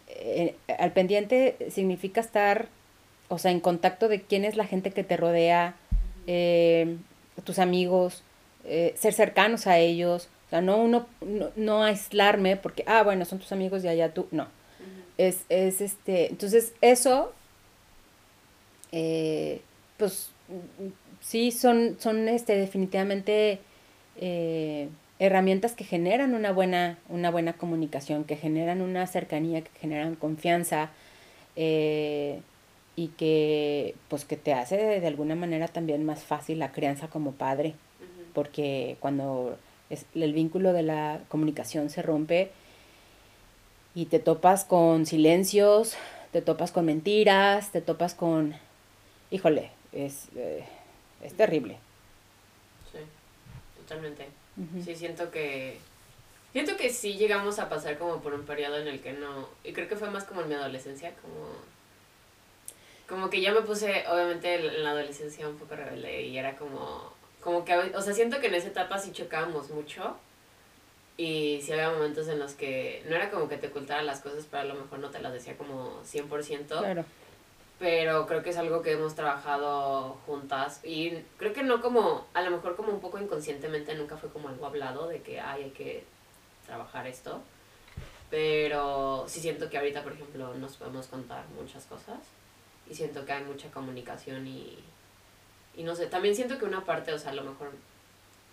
eh, 0.09 0.57
al 0.79 0.93
pendiente 0.93 1.57
significa 1.71 2.21
estar, 2.21 2.69
o 3.29 3.39
sea, 3.39 3.51
en 3.51 3.61
contacto 3.61 4.09
de 4.09 4.23
quién 4.23 4.45
es 4.45 4.57
la 4.57 4.67
gente 4.67 4.91
que 4.91 5.05
te 5.05 5.17
rodea, 5.17 5.77
eh, 6.27 6.97
tus 7.45 7.59
amigos, 7.59 8.23
ser 8.65 9.13
cercanos 9.13 9.67
a 9.67 9.79
ellos, 9.79 10.29
sea, 10.53 10.61
no 10.61 10.77
uno, 10.77 11.07
no, 11.23 11.51
no, 11.57 11.83
aislarme 11.83 12.57
porque, 12.57 12.85
ah, 12.87 13.03
bueno, 13.03 13.25
son 13.25 13.39
tus 13.39 13.53
amigos 13.53 13.83
y 13.85 13.89
allá 13.89 14.13
tú, 14.13 14.29
no. 14.31 14.43
Uh 14.43 14.47
-huh. 14.47 15.05
es, 15.19 15.45
es, 15.49 15.81
este, 15.81 16.29
entonces 16.29 16.75
eso, 16.83 17.33
eh, 18.93 19.63
pues 19.97 20.31
sí, 21.21 21.51
son, 21.53 21.97
son 21.99 22.29
este, 22.29 22.57
definitivamente 22.57 23.61
eh, 24.21 24.89
herramientas 25.19 25.73
que 25.73 25.85
generan 25.85 26.35
una 26.35 26.53
buena, 26.53 26.99
una 27.09 27.31
buena 27.31 27.55
comunicación, 27.55 28.25
que 28.25 28.37
generan 28.37 28.83
una 28.83 29.07
cercanía, 29.07 29.63
que 29.63 29.71
generan 29.81 30.17
confianza 30.17 30.91
eh, 31.57 32.41
y 32.95 33.09
que 33.09 33.95
pues 34.09 34.27
que 34.27 34.37
te 34.37 34.53
hace 34.53 34.77
de, 34.77 35.01
de, 35.01 35.07
alguna 35.07 35.35
manera 35.35 35.69
también 35.69 36.05
más 36.05 36.25
fácil 36.25 36.59
la 36.59 36.73
crianza 36.73 37.09
como 37.09 37.33
padre, 37.33 37.71
uh 37.71 38.05
-huh. 38.05 38.25
porque 38.35 38.97
cuando 39.01 39.57
es, 39.93 40.07
el 40.15 40.33
vínculo 40.33 40.73
de 40.73 40.83
la 40.83 41.21
comunicación 41.29 41.91
se 41.91 42.03
rompe 42.03 42.51
y 43.95 44.07
te 44.07 44.19
topas 44.19 44.65
con 44.65 45.07
silencios, 45.07 45.95
te 46.33 46.43
topas 46.43 46.73
con 46.73 46.87
mentiras, 46.87 47.73
te 47.73 47.81
topas 47.81 48.15
con, 48.15 48.55
híjole, 49.31 49.71
es, 49.93 50.29
eh, 50.37 50.65
es 51.23 51.35
terrible. 51.35 51.77
Sí, 52.91 52.99
totalmente. 53.81 54.29
Uh 54.57 54.63
-huh. 54.63 54.85
Sí, 54.85 54.97
siento 54.97 55.31
que 55.31 55.79
siento 56.53 56.77
que 56.77 56.91
sí 56.91 57.15
llegamos 57.15 57.59
a 57.59 57.69
pasar 57.69 57.99
como 57.99 58.21
por 58.21 58.35
un 58.35 58.45
periodo 58.45 58.79
en 58.79 58.89
el 58.89 59.01
que 59.01 59.13
no, 59.13 59.49
y 59.65 59.73
creo 59.73 59.89
que 59.89 59.97
fue 59.97 60.11
más 60.11 60.25
como 60.25 60.43
en 60.43 60.49
mi 60.49 60.55
adolescencia, 60.55 61.13
como 61.23 61.73
como 63.09 63.29
que 63.29 63.43
ya 63.43 63.53
me 63.53 63.61
puse, 63.61 64.05
obviamente, 64.09 64.55
en 64.55 64.85
la 64.85 64.93
adolescencia 64.93 65.47
un 65.47 65.59
poco 65.59 65.77
rebelde 65.77 66.23
y 66.23 66.39
era 66.39 66.57
como, 66.57 67.13
como 67.43 67.65
que, 67.65 67.75
o 67.75 68.01
sea, 68.01 68.15
siento 68.15 68.41
que 68.41 68.47
en 68.47 68.55
esa 68.55 68.69
etapa 68.69 68.99
sí 68.99 69.13
chocábamos 69.13 69.71
mucho 69.71 70.17
y 71.17 71.61
sí 71.63 71.73
había 71.73 71.91
momentos 71.91 72.29
en 72.29 72.39
los 72.39 72.55
que 72.55 73.05
no 73.09 73.17
era 73.17 73.31
como 73.31 73.49
que 73.49 73.59
te 73.59 73.67
ocultara 73.67 74.03
las 74.03 74.21
cosas, 74.21 74.47
pero 74.51 74.63
a 74.63 74.67
lo 74.67 74.75
mejor 74.75 75.01
no 75.01 75.11
te 75.11 75.21
las 75.21 75.33
decía 75.33 75.57
como 75.57 76.01
100%. 76.05 76.67
Claro. 76.67 77.05
Pero 77.79 78.27
creo 78.27 78.45
que 78.45 78.51
es 78.51 78.57
algo 78.57 78.81
que 78.81 78.93
hemos 78.93 79.17
trabajado 79.17 80.17
juntas 80.25 80.81
y 80.85 81.11
creo 81.37 81.53
que 81.53 81.65
no 81.65 81.83
como, 81.83 82.27
a 82.33 82.43
lo 82.43 82.53
mejor 82.53 82.77
como 82.77 82.93
un 82.93 83.01
poco 83.01 83.19
inconscientemente, 83.19 83.95
nunca 83.97 84.17
fue 84.17 84.31
como 84.31 84.49
algo 84.49 84.67
hablado 84.67 85.09
de 85.09 85.21
que 85.21 85.41
ay, 85.41 85.65
hay 85.65 85.71
que 85.71 86.05
trabajar 86.65 87.09
esto. 87.09 87.41
Pero 88.31 89.25
sí 89.27 89.41
siento 89.41 89.69
que 89.69 89.79
ahorita, 89.79 90.05
por 90.05 90.13
ejemplo, 90.13 90.55
nos 90.55 90.77
podemos 90.77 91.09
contar 91.09 91.45
muchas 91.61 91.85
cosas 91.87 92.21
y 92.89 92.95
siento 92.95 93.27
que 93.27 93.33
hay 93.33 93.45
mucha 93.45 93.69
comunicación 93.71 94.47
y, 94.47 94.79
y 95.77 95.83
no 95.85 95.95
sé, 95.95 96.07
también 96.07 96.35
siento 96.35 96.59
que 96.59 96.65
una 96.65 96.85
parte, 96.85 97.13
o 97.13 97.19
sea, 97.19 97.31
a 97.31 97.35
lo 97.35 97.45
mejor, 97.45 97.71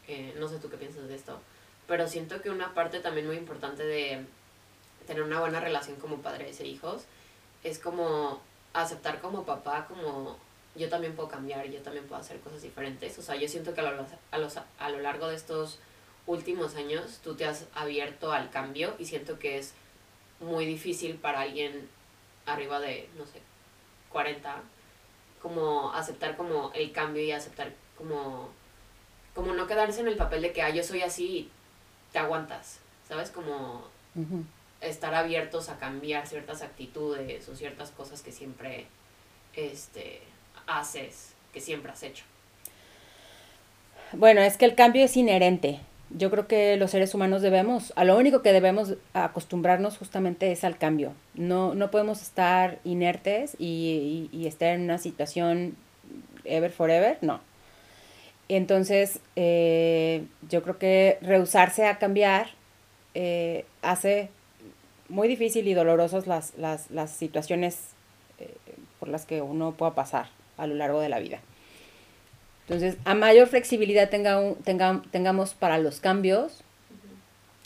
eh, 0.08 0.34
no 0.40 0.48
sé 0.48 0.58
tú 0.60 0.70
qué 0.70 0.78
piensas 0.78 1.08
de 1.08 1.16
esto, 1.16 1.40
pero 1.88 2.08
siento 2.08 2.42
que 2.42 2.50
una 2.50 2.74
parte 2.74 3.00
también 3.00 3.28
muy 3.28 3.38
importante 3.38 3.84
de 3.84 4.26
tener 5.08 5.24
una 5.24 5.40
buena 5.40 5.60
relación 5.60 5.98
como 5.98 6.22
padres 6.22 6.60
e 6.60 6.68
hijos 6.68 7.04
es 7.64 7.80
como 7.80 8.42
aceptar 8.74 9.20
como 9.22 9.44
papá, 9.44 9.86
como 9.88 10.38
yo 10.76 10.88
también 10.88 11.16
puedo 11.16 11.30
cambiar, 11.30 11.68
yo 11.68 11.82
también 11.82 12.06
puedo 12.06 12.22
hacer 12.22 12.40
cosas 12.40 12.62
diferentes, 12.62 13.18
o 13.18 13.22
sea, 13.22 13.36
yo 13.36 13.48
siento 13.48 13.74
que 13.74 13.82
a 13.82 13.92
lo, 13.92 14.06
a, 14.32 14.38
los, 14.38 14.58
a 14.58 14.90
lo 14.90 15.00
largo 15.00 15.28
de 15.28 15.36
estos 15.36 15.80
últimos 16.28 16.76
años 16.76 17.20
tú 17.24 17.36
te 17.36 17.46
has 17.46 17.66
abierto 17.74 18.32
al 18.32 18.50
cambio 18.52 18.96
y 19.00 19.06
siento 19.06 19.40
que 19.40 19.58
es 19.58 19.74
muy 20.40 20.66
difícil 20.66 21.16
para 21.16 21.42
alguien 21.42 21.90
arriba 22.46 22.80
de, 22.80 23.10
no 23.18 23.26
sé, 23.26 23.42
40, 24.10 24.62
como 25.42 25.92
aceptar 25.94 26.36
como 26.36 26.72
el 26.74 26.92
cambio 26.92 27.24
y 27.24 27.32
aceptar 27.32 27.72
como, 27.98 28.50
como 29.34 29.54
no 29.54 29.68
quedarse 29.68 30.02
en 30.02 30.08
el 30.08 30.18
papel 30.18 30.42
de 30.42 30.54
que, 30.54 30.62
ah, 30.62 30.70
yo 30.70 30.84
soy 30.84 31.02
así 31.02 31.26
y 31.26 31.52
te 32.12 32.20
aguantas, 32.20 32.80
¿sabes? 33.08 33.30
Como 33.30 33.84
uh 34.16 34.20
-huh. 34.20 34.44
estar 34.82 35.14
abiertos 35.14 35.70
a 35.70 35.78
cambiar 35.78 36.28
ciertas 36.28 36.62
actitudes 36.62 37.48
o 37.50 37.56
ciertas 37.56 37.92
cosas 37.92 38.22
que 38.22 38.32
siempre 38.32 38.88
este, 39.56 40.22
haces, 40.68 41.34
que 41.54 41.62
siempre 41.62 41.92
has 41.92 42.04
hecho. 42.04 42.24
Bueno, 44.12 44.42
es 44.42 44.58
que 44.58 44.66
el 44.66 44.76
cambio 44.76 45.06
es 45.06 45.16
inherente. 45.18 45.80
Yo 46.12 46.32
creo 46.32 46.48
que 46.48 46.76
los 46.78 46.92
seres 46.92 47.14
humanos 47.14 47.42
debemos, 47.44 47.94
a 47.96 48.04
lo 48.04 48.18
único 48.18 48.42
que 48.42 48.52
debemos 48.52 48.96
acostumbrarnos 49.14 49.98
justamente 49.98 50.52
es 50.52 50.64
al 50.64 50.78
cambio. 50.78 51.14
No, 51.36 51.76
no 51.76 51.92
podemos 51.92 52.22
estar 52.22 52.80
inertes 52.84 53.56
y, 53.60 54.30
y, 54.32 54.48
estar 54.48 54.70
en 54.70 54.82
una 54.82 54.98
situación 54.98 55.76
ever 56.46 56.72
forever, 56.72 57.20
no. 57.22 57.42
Entonces, 58.48 59.20
eh, 59.36 60.26
yo 60.50 60.64
creo 60.64 60.80
que 60.80 61.20
rehusarse 61.22 61.86
a 61.86 62.00
cambiar 62.00 62.48
eh, 63.14 63.66
hace 63.84 64.30
muy 65.08 65.28
difícil 65.28 65.68
y 65.68 65.76
dolorosas 65.76 66.26
las, 66.26 66.58
las, 66.58 66.90
las 66.90 67.12
situaciones 67.12 67.92
eh, 68.40 68.56
por 69.00 69.10
las 69.10 69.26
que 69.26 69.42
uno 69.42 69.74
pueda 69.74 69.94
pasar 69.94 70.28
a 70.58 70.66
lo 70.66 70.74
largo 70.74 71.00
de 71.00 71.10
la 71.10 71.20
vida. 71.20 71.40
Entonces, 72.70 72.98
a 73.04 73.16
mayor 73.16 73.48
flexibilidad 73.48 74.10
tenga 74.12 74.40
un, 74.40 74.54
tenga, 74.58 75.02
tengamos 75.10 75.56
para 75.56 75.80
los 75.80 76.00
cambios, 76.00 76.62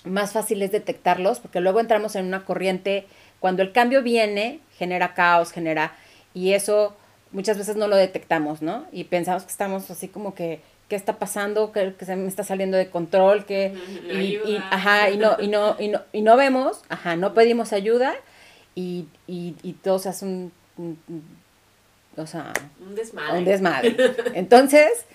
más 0.05 0.31
fácil 0.31 0.61
es 0.61 0.71
detectarlos, 0.71 1.41
porque 1.41 1.59
luego 1.59 1.81
entramos 1.81 2.15
en 2.15 2.25
una 2.25 2.45
corriente, 2.45 3.05
cuando 3.41 3.63
el 3.63 3.73
cambio 3.73 4.01
viene, 4.01 4.61
genera 4.77 5.13
caos, 5.13 5.51
genera, 5.51 5.93
y 6.33 6.53
eso 6.53 6.95
muchas 7.33 7.57
veces 7.57 7.75
no 7.75 7.89
lo 7.89 7.97
detectamos, 7.97 8.61
¿no? 8.61 8.85
Y 8.93 9.03
pensamos 9.03 9.43
que 9.43 9.51
estamos 9.51 9.91
así 9.91 10.07
como 10.07 10.35
que, 10.35 10.61
¿qué 10.87 10.95
está 10.95 11.19
pasando? 11.19 11.73
Que, 11.73 11.93
que 11.95 12.05
se 12.05 12.15
me 12.15 12.29
está 12.29 12.45
saliendo 12.45 12.77
de 12.77 12.89
control, 12.89 13.43
que, 13.43 13.73
y, 14.09 14.39
y, 14.49 14.63
ajá, 14.71 15.09
y 15.09 15.17
no, 15.17 15.35
y 15.37 15.49
no, 15.49 15.75
y 15.79 15.89
no, 15.89 16.01
y 16.13 16.21
no 16.21 16.37
vemos, 16.37 16.81
ajá, 16.87 17.17
no 17.17 17.33
pedimos 17.33 17.73
ayuda, 17.73 18.15
y, 18.73 19.07
y, 19.27 19.57
y 19.63 19.73
todo 19.73 19.99
se 19.99 20.07
hace 20.07 20.23
un, 20.23 20.53
un 20.77 20.97
o 22.17 22.27
sea, 22.27 22.53
un 22.79 22.95
desmadre. 22.95 23.37
Un 23.37 23.45
desmadre. 23.45 23.95
Entonces, 24.33 25.05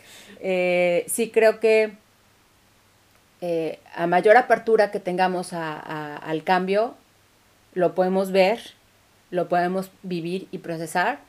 eh, 0.41 1.05
sí 1.09 1.31
creo 1.31 1.61
que 1.61 1.93
eh, 3.41 3.79
a 3.95 4.07
mayor 4.07 4.37
apertura 4.37 4.91
que 4.91 5.01
tengamos 5.01 5.53
a, 5.53 5.75
a, 5.75 6.17
al 6.17 6.43
cambio, 6.43 6.95
lo 7.75 7.95
podemos 7.95 8.33
ver, 8.33 8.61
lo 9.31 9.49
podemos 9.49 9.91
vivir 10.03 10.49
y 10.51 10.59
procesar 10.59 11.21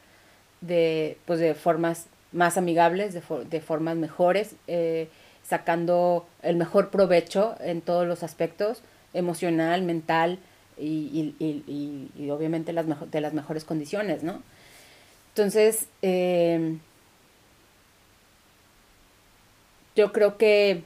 de, 0.61 1.17
pues 1.25 1.39
de 1.39 1.53
formas 1.53 2.07
más 2.31 2.57
amigables, 2.57 3.13
de, 3.13 3.21
for, 3.21 3.45
de 3.45 3.61
formas 3.61 3.95
mejores, 3.95 4.55
eh, 4.67 5.09
sacando 5.43 6.27
el 6.43 6.55
mejor 6.55 6.89
provecho 6.89 7.55
en 7.59 7.81
todos 7.81 8.07
los 8.07 8.23
aspectos, 8.23 8.81
emocional, 9.13 9.81
mental 9.81 10.39
y, 10.77 11.35
y, 11.39 11.43
y, 11.43 12.11
y 12.15 12.29
obviamente 12.29 12.71
las 12.73 12.85
de 13.11 13.21
las 13.21 13.33
mejores 13.33 13.63
condiciones, 13.65 14.23
¿no? 14.23 14.41
Entonces, 15.39 15.87
eh, 16.01 16.75
yo 19.95 20.11
creo 20.11 20.37
que 20.37 20.83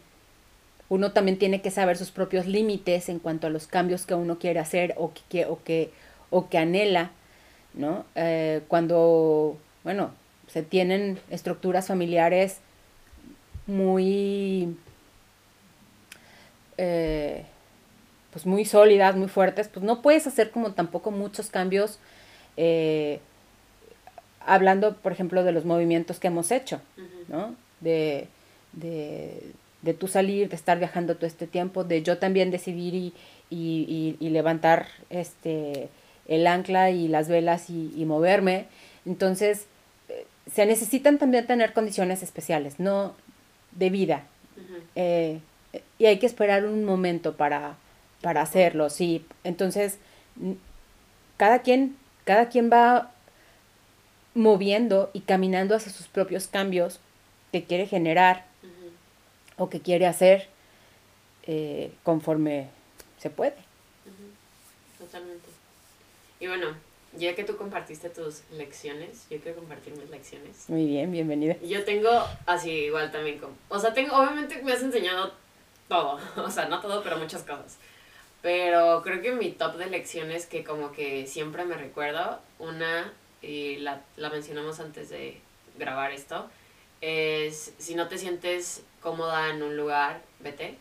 uno 0.89 1.11
también 1.11 1.39
tiene 1.39 1.63
que 1.63 1.71
saber 1.71 1.97
sus 1.97 2.11
propios 2.11 2.45
límites 2.45 3.09
en 3.09 3.17
cuanto 3.17 3.47
a 3.47 3.49
los 3.49 3.65
cambios 3.65 4.05
que 4.05 4.13
uno 4.13 4.37
quiere 4.37 4.59
hacer 4.59 4.93
o 4.95 5.11
que, 5.31 5.47
o 5.47 5.63
que, 5.63 5.89
o 6.29 6.49
que 6.49 6.59
anhela, 6.59 7.09
¿no? 7.73 8.05
Eh, 8.13 8.61
cuando, 8.67 9.57
bueno, 9.83 10.11
se 10.45 10.61
tienen 10.61 11.17
estructuras 11.31 11.87
familiares 11.87 12.59
muy, 13.65 14.77
eh, 16.77 17.43
pues 18.29 18.45
muy 18.45 18.65
sólidas, 18.65 19.15
muy 19.15 19.29
fuertes, 19.29 19.67
pues 19.67 19.83
no 19.83 20.03
puedes 20.03 20.27
hacer 20.27 20.51
como 20.51 20.73
tampoco 20.73 21.09
muchos 21.09 21.49
cambios 21.49 21.97
hablando, 24.45 24.95
por 24.95 25.11
ejemplo, 25.11 25.43
de 25.43 25.51
los 25.51 25.65
movimientos 25.65 26.19
que 26.19 26.27
hemos 26.27 26.51
hecho, 26.51 26.81
¿no? 27.27 27.55
De, 27.81 28.27
de, 28.73 29.41
de 29.81 29.93
tú 29.93 30.07
salir, 30.07 30.49
de 30.49 30.55
estar 30.55 30.79
viajando 30.79 31.15
todo 31.15 31.27
este 31.27 31.47
tiempo, 31.47 31.83
de 31.83 32.01
yo 32.01 32.17
también 32.17 32.51
decidir 32.51 32.93
y, 32.93 33.13
y, 33.49 34.15
y, 34.19 34.29
levantar 34.29 34.87
este, 35.09 35.89
el 36.27 36.47
ancla 36.47 36.89
y 36.89 37.07
las 37.07 37.27
velas 37.27 37.69
y, 37.69 38.03
moverme. 38.05 38.65
Entonces, 39.05 39.65
eh, 40.09 40.25
se 40.51 40.65
necesitan 40.65 41.17
también 41.17 41.45
tener 41.45 41.73
condiciones 41.73 42.23
especiales, 42.23 42.79
no 42.79 43.13
de 43.71 43.89
vida. 43.89 44.23
Eh, 44.95 45.39
y 45.97 46.05
hay 46.05 46.19
que 46.19 46.25
esperar 46.25 46.65
un 46.65 46.85
momento 46.85 47.35
para, 47.35 47.75
para 48.21 48.41
hacerlo, 48.41 48.89
sí. 48.89 49.25
Entonces, 49.43 49.97
cada 51.37 51.59
quien, 51.59 51.97
cada 52.23 52.49
quien 52.49 52.71
va 52.71 53.11
moviendo 54.35 55.09
y 55.13 55.21
caminando 55.21 55.75
hacia 55.75 55.91
sus 55.91 56.07
propios 56.07 56.47
cambios 56.47 56.99
que 57.51 57.63
quiere 57.63 57.85
generar 57.87 58.45
o 59.57 59.69
que 59.69 59.79
quiere 59.79 60.07
hacer 60.07 60.47
eh, 61.43 61.91
conforme 62.03 62.69
se 63.19 63.29
puede. 63.29 63.55
Totalmente. 64.97 65.49
Y 66.39 66.47
bueno, 66.47 66.75
ya 67.17 67.35
que 67.35 67.43
tú 67.43 67.57
compartiste 67.57 68.09
tus 68.09 68.41
lecciones, 68.51 69.27
yo 69.29 69.39
quiero 69.39 69.59
compartir 69.59 69.95
mis 69.95 70.09
lecciones. 70.09 70.67
Muy 70.67 70.85
bien, 70.85 71.11
bienvenida. 71.11 71.55
Yo 71.61 71.83
tengo 71.83 72.09
así 72.45 72.71
igual 72.71 73.11
también 73.11 73.39
como, 73.39 73.53
o 73.69 73.79
sea, 73.79 73.93
tengo, 73.93 74.15
obviamente 74.15 74.61
me 74.63 74.73
has 74.73 74.81
enseñado 74.81 75.33
todo, 75.87 76.19
o 76.37 76.49
sea, 76.49 76.65
no 76.65 76.81
todo, 76.81 77.03
pero 77.03 77.17
muchas 77.17 77.43
cosas. 77.43 77.77
Pero 78.41 79.01
creo 79.03 79.21
que 79.21 79.31
mi 79.31 79.51
top 79.51 79.77
de 79.77 79.87
lecciones 79.87 80.45
que 80.45 80.63
como 80.63 80.91
que 80.91 81.27
siempre 81.27 81.63
me 81.65 81.75
recuerdo, 81.75 82.39
una, 82.59 83.13
y 83.43 83.77
la, 83.77 84.01
la 84.17 84.29
mencionamos 84.29 84.79
antes 84.79 85.09
de 85.09 85.39
grabar 85.77 86.11
esto, 86.11 86.49
es 87.01 87.73
si 87.77 87.95
no 87.95 88.07
te 88.07 88.17
sientes 88.17 88.83
cómoda 89.01 89.49
en 89.49 89.61
un 89.61 89.75
lugar, 89.75 90.21
vete. 90.39 90.77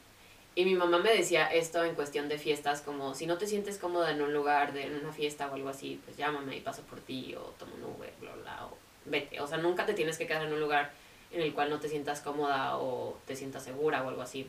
Y 0.54 0.66
mi 0.66 0.74
mamá 0.74 0.98
me 0.98 1.12
decía 1.12 1.46
esto 1.46 1.82
en 1.82 1.94
cuestión 1.94 2.28
de 2.28 2.38
fiestas, 2.38 2.82
como 2.82 3.14
si 3.14 3.26
no 3.26 3.38
te 3.38 3.46
sientes 3.46 3.78
cómoda 3.78 4.10
en 4.10 4.20
un 4.20 4.34
lugar, 4.34 4.72
de, 4.72 4.84
en 4.84 4.96
una 4.96 5.12
fiesta 5.12 5.48
o 5.48 5.54
algo 5.54 5.70
así, 5.70 6.00
pues 6.04 6.16
llámame 6.16 6.56
y 6.56 6.60
paso 6.60 6.82
por 6.82 7.00
ti 7.00 7.34
o 7.34 7.40
tomo 7.58 7.74
un 7.74 7.84
Uber, 7.84 8.12
bla, 8.20 8.66
o 8.66 8.76
vete. 9.06 9.40
O 9.40 9.46
sea, 9.46 9.58
nunca 9.58 9.86
te 9.86 9.94
tienes 9.94 10.18
que 10.18 10.26
quedar 10.26 10.44
en 10.44 10.52
un 10.52 10.60
lugar 10.60 10.92
en 11.32 11.40
el 11.40 11.54
cual 11.54 11.70
no 11.70 11.80
te 11.80 11.88
sientas 11.88 12.20
cómoda 12.20 12.76
o 12.76 13.18
te 13.26 13.34
sientas 13.34 13.64
segura 13.64 14.02
o 14.02 14.08
algo 14.10 14.22
así. 14.22 14.46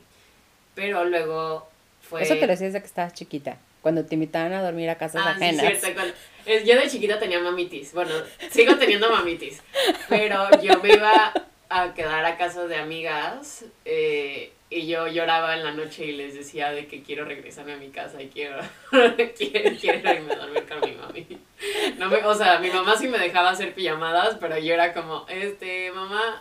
Pero 0.74 1.04
luego 1.06 1.66
fue... 2.02 2.22
Eso 2.22 2.34
te 2.34 2.42
lo 2.42 2.48
decías 2.48 2.72
desde 2.72 2.80
que 2.80 2.86
estabas 2.86 3.14
chiquita, 3.14 3.58
cuando 3.84 4.06
te 4.06 4.14
invitaban 4.14 4.54
a 4.54 4.62
dormir 4.62 4.88
a 4.88 4.96
casas 4.96 5.20
ah, 5.26 5.32
ajenas. 5.32 5.66
Sí, 5.66 5.76
cierto. 5.76 6.02
Yo 6.64 6.80
de 6.80 6.88
chiquita 6.88 7.18
tenía 7.18 7.38
mamitis. 7.38 7.92
Bueno, 7.92 8.12
sigo 8.50 8.76
teniendo 8.76 9.10
mamitis. 9.10 9.62
Pero 10.08 10.48
yo 10.62 10.80
me 10.82 10.94
iba 10.94 11.34
a 11.68 11.92
quedar 11.92 12.24
a 12.24 12.38
casa 12.38 12.66
de 12.66 12.76
amigas 12.76 13.66
eh, 13.84 14.52
y 14.70 14.86
yo 14.86 15.06
lloraba 15.06 15.54
en 15.54 15.64
la 15.64 15.72
noche 15.72 16.06
y 16.06 16.12
les 16.12 16.32
decía 16.32 16.70
de 16.70 16.86
que 16.86 17.02
quiero 17.02 17.26
regresarme 17.26 17.74
a 17.74 17.76
mi 17.76 17.90
casa 17.90 18.22
y 18.22 18.28
quiero, 18.28 18.56
quiero, 19.36 19.76
quiero 19.78 20.14
irme 20.14 20.32
a 20.32 20.36
dormir 20.36 20.64
con 20.66 20.80
mi 20.80 20.96
mami. 20.96 21.26
No 21.98 22.08
me, 22.08 22.24
o 22.24 22.34
sea, 22.34 22.60
mi 22.60 22.70
mamá 22.70 22.96
sí 22.96 23.06
me 23.06 23.18
dejaba 23.18 23.50
hacer 23.50 23.74
pijamadas, 23.74 24.38
pero 24.40 24.56
yo 24.56 24.72
era 24.72 24.94
como, 24.94 25.26
este, 25.28 25.92
mamá, 25.92 26.40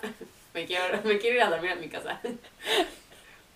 me 0.53 0.65
quiero, 0.65 1.01
me 1.03 1.17
quiero 1.17 1.35
ir 1.35 1.41
a 1.41 1.49
dormir 1.49 1.71
a 1.71 1.75
mi 1.75 1.89
casa. 1.89 2.21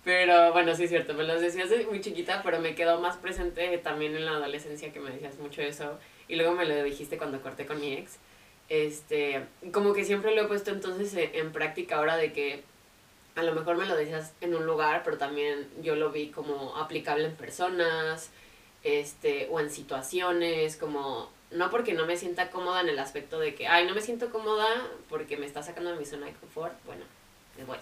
Pero 0.08 0.54
bueno, 0.54 0.74
sí 0.74 0.84
es 0.84 0.88
cierto, 0.88 1.12
me 1.12 1.22
lo 1.22 1.38
decías 1.38 1.68
muy 1.86 2.00
chiquita, 2.00 2.40
pero 2.42 2.60
me 2.60 2.74
quedó 2.74 2.98
más 2.98 3.18
presente 3.18 3.76
también 3.76 4.16
en 4.16 4.24
la 4.24 4.36
adolescencia 4.36 4.90
que 4.90 5.00
me 5.00 5.10
decías 5.10 5.38
mucho 5.38 5.60
eso. 5.60 5.98
Y 6.28 6.36
luego 6.36 6.54
me 6.54 6.64
lo 6.64 6.82
dijiste 6.82 7.18
cuando 7.18 7.42
corté 7.42 7.66
con 7.66 7.78
mi 7.78 7.92
ex. 7.92 8.16
Este, 8.70 9.44
como 9.70 9.92
que 9.92 10.06
siempre 10.06 10.34
lo 10.34 10.40
he 10.40 10.46
puesto 10.46 10.70
entonces 10.70 11.12
en 11.14 11.52
práctica 11.52 11.96
ahora 11.96 12.16
de 12.16 12.32
que 12.32 12.62
a 13.34 13.42
lo 13.42 13.52
mejor 13.52 13.76
me 13.76 13.84
lo 13.84 13.94
decías 13.94 14.32
en 14.40 14.54
un 14.54 14.64
lugar, 14.64 15.02
pero 15.04 15.18
también 15.18 15.68
yo 15.82 15.94
lo 15.94 16.10
vi 16.10 16.28
como 16.30 16.74
aplicable 16.78 17.26
en 17.26 17.34
personas, 17.34 18.30
este, 18.84 19.46
o 19.50 19.60
en 19.60 19.68
situaciones, 19.68 20.78
como, 20.78 21.30
no 21.50 21.68
porque 21.68 21.92
no 21.92 22.06
me 22.06 22.16
sienta 22.16 22.48
cómoda 22.48 22.80
en 22.80 22.88
el 22.88 22.98
aspecto 22.98 23.38
de 23.38 23.54
que, 23.54 23.68
ay, 23.68 23.86
no 23.86 23.94
me 23.94 24.00
siento 24.00 24.30
cómoda 24.30 24.68
porque 25.10 25.36
me 25.36 25.44
está 25.44 25.62
sacando 25.62 25.92
de 25.92 25.98
mi 25.98 26.06
zona 26.06 26.24
de 26.24 26.32
confort, 26.32 26.72
bueno, 26.86 27.04
me 27.58 27.66
voy. 27.66 27.76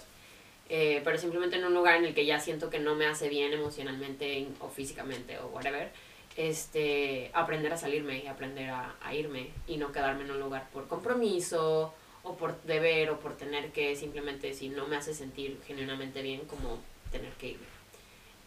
Eh, 0.69 1.01
pero 1.05 1.17
simplemente 1.17 1.57
en 1.57 1.65
un 1.65 1.75
lugar 1.75 1.97
en 1.97 2.07
el 2.07 2.15
que 2.15 2.27
ya 2.27 2.41
siento 2.41 2.71
que 2.71 2.81
no 2.81 2.97
me 2.97 3.07
hace 3.07 3.29
bien 3.29 3.53
emocionalmente 3.53 4.49
o 4.61 4.69
físicamente 4.69 5.39
o 5.39 5.47
whatever, 5.49 5.91
este, 6.37 7.31
aprender 7.35 7.73
a 7.73 7.77
salirme 7.77 8.19
y 8.19 8.27
aprender 8.27 8.71
a, 8.71 8.97
a 9.01 9.15
irme 9.15 9.51
y 9.69 9.77
no 9.77 9.93
quedarme 9.93 10.25
en 10.25 10.33
un 10.33 10.41
lugar 10.41 10.69
por 10.73 10.89
compromiso 10.89 11.95
o 12.25 12.37
por 12.37 12.61
deber 12.63 13.11
o 13.11 13.21
por 13.21 13.37
tener 13.37 13.71
que 13.71 13.95
simplemente 13.95 14.53
si 14.53 14.69
no 14.69 14.87
me 14.87 14.97
hace 14.97 15.15
sentir 15.15 15.61
genuinamente 15.67 16.21
bien 16.23 16.41
como 16.47 16.81
tener 17.13 17.33
que 17.35 17.51
irme. 17.51 17.67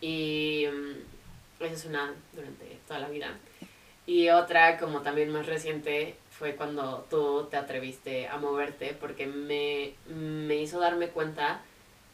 Y 0.01 0.65
um, 0.67 0.95
esa 1.59 1.73
es 1.73 1.85
una 1.85 2.13
durante 2.33 2.65
toda 2.87 2.99
la 2.99 3.09
vida. 3.09 3.37
Y 4.05 4.29
otra 4.29 4.77
como 4.77 5.01
también 5.01 5.31
más 5.31 5.45
reciente 5.45 6.15
fue 6.31 6.55
cuando 6.55 7.05
tú 7.09 7.47
te 7.49 7.57
atreviste 7.57 8.27
a 8.27 8.37
moverte 8.37 8.95
porque 8.99 9.27
me, 9.27 9.93
me 10.13 10.55
hizo 10.55 10.79
darme 10.79 11.09
cuenta 11.09 11.61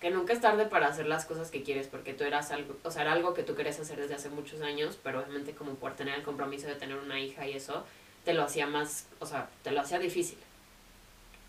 que 0.06 0.12
nunca 0.12 0.34
es 0.34 0.40
tarde 0.40 0.68
para 0.68 0.86
hacer 0.86 1.08
las 1.08 1.26
cosas 1.26 1.50
que 1.50 1.64
quieres 1.64 1.88
porque 1.88 2.14
tú 2.14 2.26
eras 2.26 2.52
algo, 2.52 2.76
o 2.84 2.92
sea, 2.92 3.02
era 3.02 3.14
algo 3.14 3.34
que 3.34 3.42
tú 3.42 3.56
querías 3.56 3.80
hacer 3.80 4.00
desde 4.00 4.14
hace 4.14 4.30
muchos 4.30 4.62
años, 4.62 5.00
pero 5.02 5.22
obviamente 5.22 5.54
como 5.54 5.74
por 5.74 5.96
tener 5.96 6.14
el 6.14 6.22
compromiso 6.22 6.68
de 6.68 6.76
tener 6.76 6.96
una 6.98 7.20
hija 7.20 7.48
y 7.48 7.54
eso, 7.54 7.84
te 8.24 8.36
lo 8.36 8.44
hacía 8.44 8.68
más, 8.68 9.08
o 9.20 9.26
sea, 9.26 9.50
te 9.64 9.72
lo 9.72 9.82
hacía 9.82 9.98
difícil. 9.98 10.38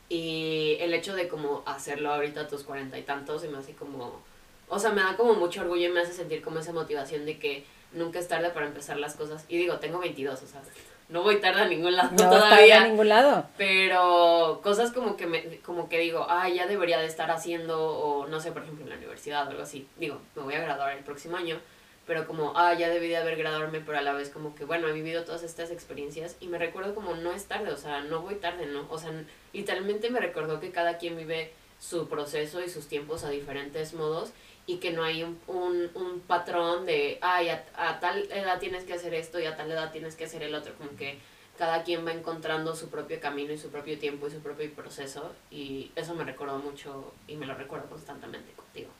Y 0.09 0.79
el 0.81 0.95
hecho 0.95 1.14
de 1.14 1.29
como 1.29 1.64
hacerlo 1.66 2.11
ahorita 2.11 2.40
a 2.40 2.49
tus 2.49 2.62
cuarenta 2.62 2.99
y 2.99 3.03
tantos 3.03 3.42
se 3.42 3.49
me 3.49 3.59
hace 3.59 3.75
como, 3.75 4.23
o 4.71 4.79
sea, 4.79 4.90
me 4.92 5.03
da 5.03 5.19
como 5.19 5.35
mucho 5.35 5.61
orgullo 5.61 5.90
y 5.90 5.92
me 5.92 6.01
hace 6.01 6.14
sentir 6.14 6.40
como 6.40 6.61
esa 6.61 6.73
motivación 6.73 7.27
de 7.27 7.38
que 7.38 7.62
nunca 7.92 8.21
es 8.21 8.29
tarde 8.29 8.49
para 8.49 8.69
empezar 8.69 8.97
las 8.97 9.16
cosas. 9.16 9.45
Y 9.51 9.59
digo, 9.59 9.81
tengo 9.81 9.99
22, 9.99 10.42
o 10.42 10.47
sea, 10.47 10.62
no 11.09 11.23
voy 11.23 11.40
tarde 11.40 11.62
a 11.62 11.69
ningún 11.69 11.95
lado 11.95 12.11
no 12.12 12.31
todavía. 12.31 12.83
a 12.83 12.87
ningún 12.88 13.09
lado. 13.09 13.47
Pero 13.57 14.61
cosas 14.62 14.90
como 14.92 15.16
que 15.16 15.27
me, 15.27 15.59
como 15.61 15.88
que 15.88 15.99
digo, 15.99 16.27
ah, 16.29 16.49
ya 16.49 16.66
debería 16.66 16.99
de 16.99 17.07
estar 17.07 17.31
haciendo, 17.31 17.79
o 17.79 18.27
no 18.27 18.40
sé, 18.40 18.53
por 18.53 18.62
ejemplo, 18.62 18.85
en 18.85 18.90
la 18.90 18.97
universidad 18.97 19.47
o 19.47 19.51
algo 19.51 19.62
así. 19.62 19.87
Digo, 19.97 20.21
me 20.35 20.42
voy 20.42 20.55
a 20.55 20.61
graduar 20.61 20.97
el 20.97 21.05
próximo 21.05 21.37
año 21.37 21.61
pero 22.07 22.27
como, 22.27 22.53
ah, 22.57 22.73
ya 22.75 22.88
debí 22.88 23.09
de 23.09 23.16
haber 23.16 23.37
graduarme, 23.37 23.81
pero 23.81 23.99
a 23.99 24.03
la 24.03 24.12
vez 24.12 24.31
como 24.31 24.55
que, 24.55 24.64
bueno, 24.64 24.87
he 24.87 24.92
vivido 24.92 25.25
todas 25.25 25.42
estas 25.42 25.73
experiencias 25.73 26.37
y 26.38 26.47
me 26.47 26.57
recuerdo 26.57 26.95
como 26.95 27.14
no 27.14 27.33
es 27.33 27.47
tarde, 27.47 27.73
o 27.73 27.77
sea, 27.77 28.01
no 28.01 28.23
voy 28.23 28.37
tarde, 28.37 28.66
¿no? 28.66 28.87
O 28.90 28.99
sea, 28.99 29.12
literalmente 29.53 30.09
me 30.09 30.21
recordó 30.21 30.61
que 30.61 30.71
cada 30.71 30.99
quien 30.99 31.16
vive 31.16 31.53
su 31.81 32.09
proceso 32.09 32.62
y 32.62 32.71
sus 32.71 32.87
tiempos 32.87 33.25
a 33.25 33.31
diferentes 33.31 33.92
modos 33.92 34.31
y 34.67 34.79
que 34.79 34.91
no 34.91 35.05
hay 35.05 35.23
un, 35.23 35.39
un, 35.47 35.91
un 35.95 36.21
patrón 36.21 36.87
de, 36.87 37.19
ay, 37.21 37.49
a, 37.49 38.01
tal 38.01 38.31
edad 38.33 38.59
tienes 38.59 38.85
que 38.85 38.95
hacer 38.95 39.15
esto 39.15 39.39
y 39.39 39.47
a 39.47 39.57
tal 39.57 39.71
edad 39.71 39.93
tienes 39.93 40.17
que 40.17 40.25
hacer 40.25 40.43
el 40.43 40.55
otro, 40.55 40.75
como 40.75 40.91
que 40.97 41.19
cada 41.57 41.85
quien 41.85 42.07
va 42.07 42.13
encontrando 42.13 42.75
su 42.75 42.89
propio 42.89 43.21
camino 43.21 43.53
y 43.53 43.59
su 43.59 43.71
propio 43.71 43.99
tiempo 43.99 44.27
y 44.27 44.31
su 44.31 44.41
propio 44.41 44.71
proceso 44.73 45.33
y 45.51 45.91
eso 45.97 46.15
me 46.15 46.25
recordó 46.25 46.59
mucho 46.59 47.15
y 47.29 47.37
me 47.37 47.47
lo 47.47 47.55
recuerdo 47.55 47.89
constantemente 47.89 48.53
contigo. 48.53 48.91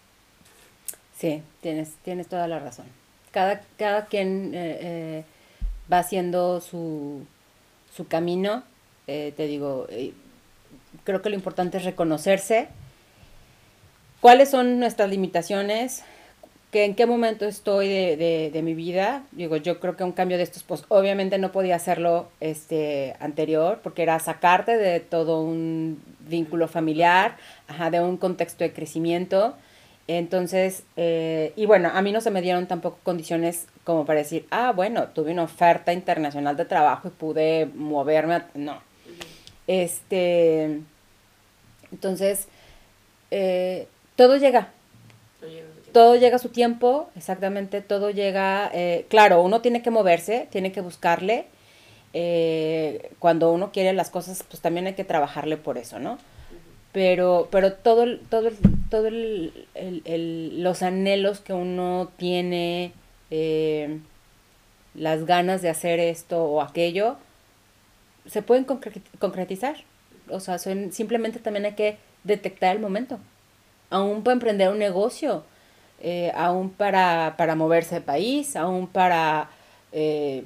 Sí, 1.19 1.43
tienes, 1.61 1.95
tienes 2.05 2.29
toda 2.29 2.47
la 2.47 2.59
razón. 2.59 2.87
Cada, 3.33 3.61
cada 3.77 4.07
quien 4.07 4.55
eh, 4.55 4.79
eh, 4.81 5.25
va 5.93 5.99
haciendo 5.99 6.61
su, 6.61 7.27
su 7.95 8.07
camino. 8.07 8.63
Eh, 9.07 9.33
te 9.37 9.47
digo, 9.47 9.87
creo 11.05 11.23
que 11.23 11.29
lo 11.29 11.35
importante 11.35 11.79
es 11.79 11.85
reconocerse. 11.85 12.69
¿Cuáles 14.21 14.51
son 14.51 14.79
nuestras 14.79 15.11
limitaciones? 15.11 16.03
¿Que 16.71 16.85
¿En 16.85 16.95
qué 16.95 17.07
momento 17.07 17.45
estoy 17.45 17.89
de, 17.89 18.17
de, 18.17 18.51
de, 18.53 18.63
mi 18.63 18.75
vida? 18.75 19.23
Digo, 19.33 19.57
yo 19.57 19.79
creo 19.79 19.97
que 19.97 20.05
un 20.05 20.13
cambio 20.13 20.37
de 20.37 20.43
estos, 20.43 20.63
pues 20.63 20.85
obviamente 20.89 21.39
no 21.39 21.53
podía 21.53 21.77
hacerlo 21.77 22.29
este, 22.41 23.15
anterior, 23.21 23.81
porque 23.83 24.03
era 24.03 24.19
sacarte 24.19 24.77
de 24.77 25.01
todo 25.01 25.43
un 25.43 26.03
vínculo 26.21 26.67
familiar, 26.67 27.37
ajá, 27.69 27.91
de 27.91 28.01
un 28.01 28.17
contexto 28.17 28.65
de 28.65 28.73
crecimiento 28.73 29.55
entonces, 30.09 30.85
eh, 30.97 31.53
y 31.57 31.67
bueno, 31.67 31.91
a 31.93 32.01
mí 32.01 32.13
no 32.13 32.21
se 32.21 32.31
me 32.31 32.41
dieron 32.41 32.67
tampoco 32.67 32.99
condiciones 33.03 33.67
como 33.83 34.07
para 34.07 34.21
decir, 34.21 34.47
ah, 34.51 34.73
bueno, 34.75 35.09
tuve 35.09 35.33
una 35.33 35.43
oferta 35.43 35.93
internacional 35.93 36.57
de 36.57 36.65
trabajo 36.65 37.09
y 37.09 37.11
pude 37.11 37.67
moverme. 37.75 38.43
No. 38.55 38.81
Este, 39.67 40.81
entonces, 41.91 42.47
eh, 43.33 43.89
todo 44.17 44.37
llega. 44.37 44.73
Todo 45.93 46.17
llega 46.17 46.37
a 46.37 46.41
su 46.41 46.51
tiempo, 46.51 47.09
exactamente, 47.17 47.81
todo 47.81 48.11
llega, 48.11 48.71
eh, 48.75 49.07
claro, 49.09 49.43
uno 49.43 49.63
tiene 49.63 49.81
que 49.81 49.91
moverse, 49.91 50.47
tiene 50.51 50.73
que 50.73 50.83
buscarle. 50.83 51.47
cuando 53.19 53.53
uno 53.53 53.73
quiere 53.73 53.93
las 53.93 54.11
cosas, 54.11 54.43
pues 54.49 54.61
también 54.61 54.87
hay 54.87 54.95
que 54.95 55.05
trabajarle 55.05 55.57
por 55.57 55.79
eso, 55.79 55.99
¿no? 55.99 56.19
pero, 56.97 57.49
pero 57.51 57.75
todo, 57.75 58.07
todo, 58.31 58.49
todo 58.89 59.09
el, 59.09 59.67
el, 59.75 60.63
los 60.63 60.83
anhelos 60.83 61.41
que 61.41 61.53
uno 61.53 62.11
tiene, 62.17 62.95
eh, 63.31 63.99
las 64.95 65.27
ganas 65.27 65.61
de 65.61 65.69
hacer 65.69 66.01
esto 66.01 66.43
o 66.43 66.63
aquello, 66.63 67.19
se 68.25 68.41
pueden 68.41 68.65
concretizar. 68.65 69.77
o 70.31 70.41
sea, 70.41 70.57
simplemente 70.57 71.39
también 71.39 71.67
hay 71.67 71.75
que 71.75 71.99
detectar 72.25 72.75
el 72.75 72.81
momento. 72.81 73.19
Aún 73.90 74.22
para 74.22 74.35
emprender 74.35 74.70
un 74.70 74.79
negocio, 74.79 75.44
eh, 76.01 76.33
aún 76.35 76.70
para, 76.70 77.35
para, 77.37 77.55
moverse 77.55 77.96
de 77.96 78.01
país, 78.01 78.57
aún 78.57 78.87
para 78.87 79.49
eh, 79.92 80.44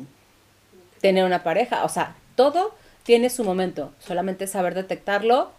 tener 1.00 1.24
una 1.24 1.42
pareja, 1.42 1.84
o 1.84 1.88
sea, 1.88 2.14
todo 2.36 2.74
tiene 3.02 3.30
su 3.30 3.44
momento, 3.44 3.92
solamente 3.98 4.46
saber 4.46 4.74
detectarlo 4.74 5.50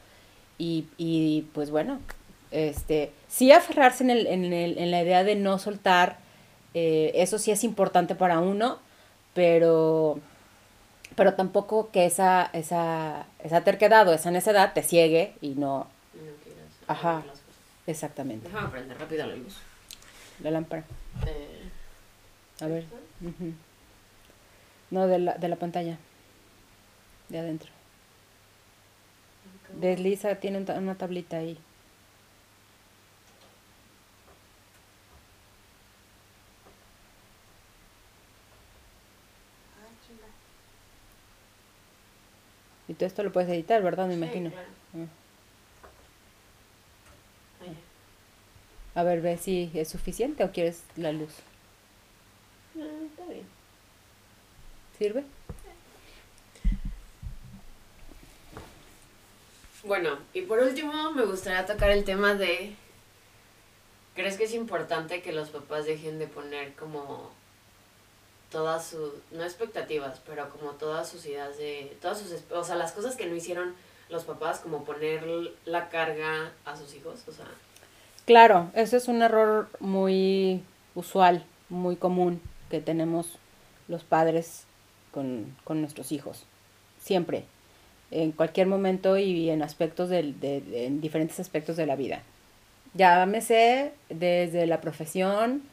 y, 0.58 0.88
y 0.98 1.48
pues 1.54 1.72
bueno, 1.72 2.00
este, 2.52 3.12
sí 3.28 3.52
aferrarse 3.52 4.04
en, 4.04 4.12
el, 4.12 4.28
en, 4.28 4.54
el, 4.54 4.78
en 4.78 4.92
la 4.92 5.02
idea 5.02 5.24
de 5.24 5.36
no 5.36 5.58
soltar, 5.58 6.18
eh, 6.74 7.12
eso 7.16 7.40
sí 7.40 7.52
es 7.52 7.64
importante 7.64 8.16
para 8.16 8.40
uno, 8.40 8.80
pero, 9.34 10.20
pero 11.16 11.34
tampoco 11.34 11.90
que 11.92 12.06
esa, 12.06 12.50
esa, 12.54 13.26
esa 13.44 13.62
terquedad 13.64 14.08
o 14.08 14.14
esa 14.14 14.32
necedad 14.32 14.74
te 14.74 14.84
ciegue 14.84 15.34
y 15.42 15.50
no... 15.50 15.88
Ajá, 16.88 17.24
exactamente. 17.88 18.48
Déjame 18.48 18.70
prender 18.70 18.98
rápido 19.00 19.28
la 19.28 19.36
luz. 19.36 19.58
La 20.42 20.52
lámpara. 20.52 20.84
Eh, 21.28 21.70
A 22.62 22.68
ver. 22.68 22.86
No, 24.90 25.08
de 25.08 25.20
la, 25.20 25.34
de 25.36 25.48
la 25.48 25.56
pantalla. 25.56 25.98
De 27.30 27.40
adentro. 27.40 27.70
Desliza, 29.80 30.36
tiene 30.36 30.58
una 30.60 30.96
tablita 30.96 31.38
ahí. 31.38 31.58
Y 42.88 42.94
todo 42.94 43.06
esto 43.08 43.24
lo 43.24 43.32
puedes 43.32 43.50
editar, 43.50 43.82
¿verdad? 43.82 44.08
Me 44.08 44.16
imagino. 44.16 44.52
Ah. 44.96 45.06
A 48.94 49.04
ver, 49.04 49.22
ve 49.22 49.38
si 49.38 49.72
es 49.74 49.88
suficiente 49.88 50.44
o 50.44 50.52
quieres 50.52 50.84
la 50.98 51.12
luz. 51.12 51.32
No, 52.76 52.86
está 52.86 53.26
bien. 53.26 53.46
¿Sirve? 54.98 55.24
Bueno, 59.84 60.20
y 60.34 60.42
por 60.42 60.60
último 60.60 61.12
me 61.12 61.26
gustaría 61.26 61.66
tocar 61.66 61.90
el 61.90 62.04
tema 62.04 62.36
de, 62.36 62.76
¿crees 64.14 64.38
que 64.38 64.44
es 64.44 64.54
importante 64.54 65.22
que 65.22 65.32
los 65.32 65.50
papás 65.50 65.86
dejen 65.86 66.20
de 66.20 66.28
poner 66.28 66.74
como 66.76 67.32
todas 68.52 68.86
sus, 68.86 69.14
no 69.32 69.44
expectativas, 69.44 70.20
pero 70.26 70.50
como 70.50 70.72
todas 70.72 71.10
sus 71.10 71.26
ideas 71.26 71.58
de, 71.58 71.98
todas 72.02 72.20
sus, 72.20 72.32
o 72.52 72.64
sea, 72.64 72.76
las 72.76 72.92
cosas 72.92 73.16
que 73.16 73.26
no 73.26 73.36
hicieron 73.36 73.74
los 74.10 74.26
papás, 74.26 74.60
como 74.60 74.84
poner 74.84 75.26
la 75.66 75.90
carga 75.90 76.52
a 76.66 76.76
sus 76.76 76.94
hijos, 76.94 77.22
o 77.28 77.32
sea. 77.32 77.48
Claro, 78.26 78.72
ese 78.76 78.98
es 78.98 79.08
un 79.08 79.22
error 79.22 79.70
muy 79.80 80.62
usual, 80.96 81.44
muy 81.70 81.96
común 81.96 82.42
que 82.70 82.80
tenemos 82.80 83.38
los 83.88 84.04
padres 84.04 84.66
con, 85.12 85.56
nuestros 85.68 86.12
hijos, 86.12 86.46
siempre, 87.00 87.44
en 88.12 88.32
cualquier 88.32 88.68
momento 88.68 89.18
y 89.18 89.50
en 89.50 89.64
aspectos 89.64 90.10
de, 90.10 90.34
de, 90.34 90.86
en 90.86 91.02
diferentes 91.02 91.40
aspectos 91.40 91.78
de 91.78 91.86
la 91.86 91.96
vida. 91.96 92.22
Llámese 92.94 93.92
desde 94.10 94.68
la 94.68 94.82
profesión, 94.82 95.64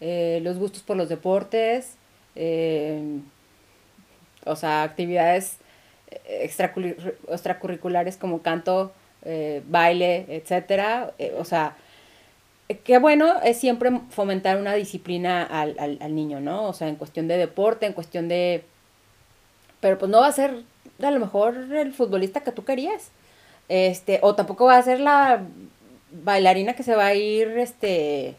eh, 0.00 0.40
los 0.42 0.58
gustos 0.58 0.82
por 0.82 0.96
los 0.96 1.08
deportes, 1.08 1.96
eh, 2.34 3.20
o 4.44 4.56
sea, 4.56 4.82
actividades 4.82 5.58
extracurriculares 6.26 8.16
como 8.16 8.42
canto, 8.42 8.92
eh, 9.24 9.62
baile, 9.68 10.26
etcétera. 10.28 11.12
O 11.38 11.44
sea, 11.44 11.76
qué 12.84 12.98
bueno 12.98 13.40
es 13.42 13.58
siempre 13.58 13.90
fomentar 14.10 14.56
una 14.56 14.74
disciplina 14.74 15.42
al, 15.42 15.76
al, 15.78 16.14
niño, 16.14 16.40
¿no? 16.40 16.64
O 16.68 16.72
sea, 16.72 16.88
en 16.88 16.96
cuestión 16.96 17.28
de 17.28 17.36
deporte, 17.36 17.86
en 17.86 17.92
cuestión 17.92 18.28
de... 18.28 18.64
Pero 19.80 19.98
pues 19.98 20.10
no 20.10 20.20
va 20.20 20.28
a 20.28 20.32
ser 20.32 20.62
a 21.02 21.10
lo 21.10 21.20
mejor 21.20 21.56
el 21.56 21.92
futbolista 21.92 22.40
que 22.42 22.52
tú 22.52 22.64
querías. 22.64 23.10
Este, 23.68 24.18
o 24.22 24.34
tampoco 24.34 24.66
va 24.66 24.76
a 24.76 24.82
ser 24.82 25.00
la 25.00 25.42
bailarina 26.24 26.74
que 26.74 26.82
se 26.82 26.94
va 26.94 27.06
a 27.06 27.14
ir, 27.14 27.48
este, 27.58 28.36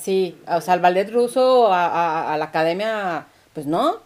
sí, 0.00 0.38
o 0.46 0.60
sea, 0.60 0.74
al 0.74 0.80
ballet 0.80 1.10
ruso, 1.10 1.72
a, 1.72 2.32
a, 2.32 2.36
la 2.36 2.44
academia, 2.46 3.26
pues 3.54 3.66
no. 3.66 3.96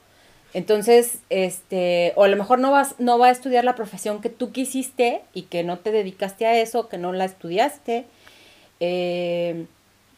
Entonces, 0.55 1.19
este, 1.29 2.15
o 2.17 2.25
a 2.25 2.29
lo 2.29 2.37
mejor 2.37 2.59
no 2.59 2.71
vas, 2.71 2.95
no 2.99 3.19
va 3.19 3.27
a 3.27 3.31
estudiar 3.31 3.65
la 3.65 3.75
profesión 3.75 4.23
que 4.23 4.31
tú 4.31 4.53
quisiste 4.53 5.23
y 5.35 5.43
que 5.43 5.65
no 5.65 5.79
te 5.79 5.93
dedicaste 5.93 6.47
a 6.47 6.59
eso, 6.59 6.89
que 6.89 6.97
no 6.97 7.13
la 7.13 7.27
estudiaste. 7.27 8.07
Eh, 8.81 9.67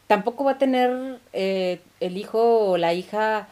tampoco 0.07 0.45
va 0.45 0.53
a 0.53 0.59
tener 0.59 1.19
eh, 1.33 1.81
el 2.01 2.17
hijo 2.17 2.71
o 2.71 2.77
la 2.77 2.95
hija, 2.95 3.49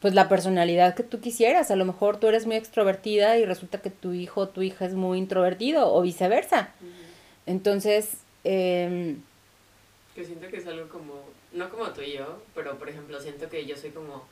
pues 0.00 0.14
la 0.14 0.28
personalidad 0.28 0.94
que 0.94 1.02
tú 1.02 1.20
quisieras. 1.20 1.70
A 1.70 1.76
lo 1.76 1.84
mejor 1.84 2.18
tú 2.18 2.28
eres 2.28 2.46
muy 2.46 2.56
extrovertida 2.56 3.38
y 3.38 3.44
resulta 3.44 3.80
que 3.80 3.90
tu 3.90 4.12
hijo 4.12 4.42
o 4.42 4.48
tu 4.48 4.62
hija 4.62 4.84
es 4.84 4.94
muy 4.94 5.18
introvertido 5.18 5.92
o 5.92 6.02
viceversa. 6.02 6.70
Entonces, 7.46 8.18
eh, 8.44 9.16
que 10.14 10.24
siento 10.24 10.48
que 10.48 10.58
es 10.58 10.66
algo 10.66 10.88
como, 10.88 11.22
no 11.52 11.68
como 11.70 11.88
tú 11.90 12.02
y 12.02 12.12
yo, 12.12 12.42
pero 12.54 12.78
por 12.78 12.88
ejemplo 12.88 13.20
siento 13.20 13.48
que 13.48 13.64
yo 13.64 13.76
soy 13.76 13.90
como 13.90 14.24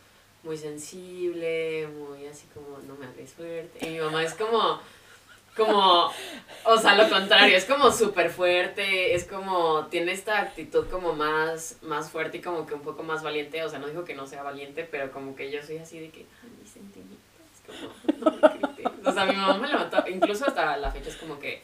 muy 0.43 0.57
sensible, 0.57 1.89
muy 1.89 2.27
así 2.27 2.47
como 2.55 2.79
no 2.87 2.95
me 2.97 3.07
hagas 3.07 3.31
fuerte. 3.31 3.87
Y 3.87 3.93
mi 3.93 4.01
mamá 4.01 4.23
es 4.23 4.35
como, 4.35 4.81
como, 5.59 6.11
o 6.65 6.79
sea, 6.79 6.95
lo 6.97 7.11
contrario, 7.11 7.57
es 7.57 7.65
como 7.65 7.91
súper 7.91 8.31
fuerte, 8.31 9.15
es 9.15 9.25
como, 9.25 9.87
tiene 9.87 10.13
esta 10.13 10.41
actitud 10.41 10.87
como 10.89 11.13
más, 11.13 11.77
más 11.83 12.11
fuerte 12.11 12.39
y 12.39 12.41
como 12.41 12.67
que 12.67 12.75
un 12.75 12.81
poco 12.81 13.03
más 13.03 13.23
valiente, 13.23 13.63
o 13.63 13.69
sea, 13.69 13.79
no 13.79 13.89
digo 13.89 14.05
que 14.05 14.15
no 14.15 14.27
sea 14.27 14.43
valiente, 14.43 14.89
pero 14.91 15.11
como 15.11 15.35
que 15.35 15.51
yo 15.51 15.63
soy 15.63 15.79
así 15.79 15.99
de 15.99 16.11
que, 16.11 16.25
ay, 16.43 16.51
mis 16.63 16.71
sentimientos, 16.71 17.19
como, 17.67 18.31
no 18.31 18.39
me 19.03 19.11
O 19.11 19.13
sea, 19.13 19.27
mi 19.27 19.37
mamá 19.37 19.59
me 19.59 19.69
levantó, 19.69 20.03
incluso 20.09 20.47
hasta 20.47 20.77
la 20.79 20.91
fecha 20.91 21.11
es 21.11 21.17
como 21.17 21.39
que, 21.39 21.61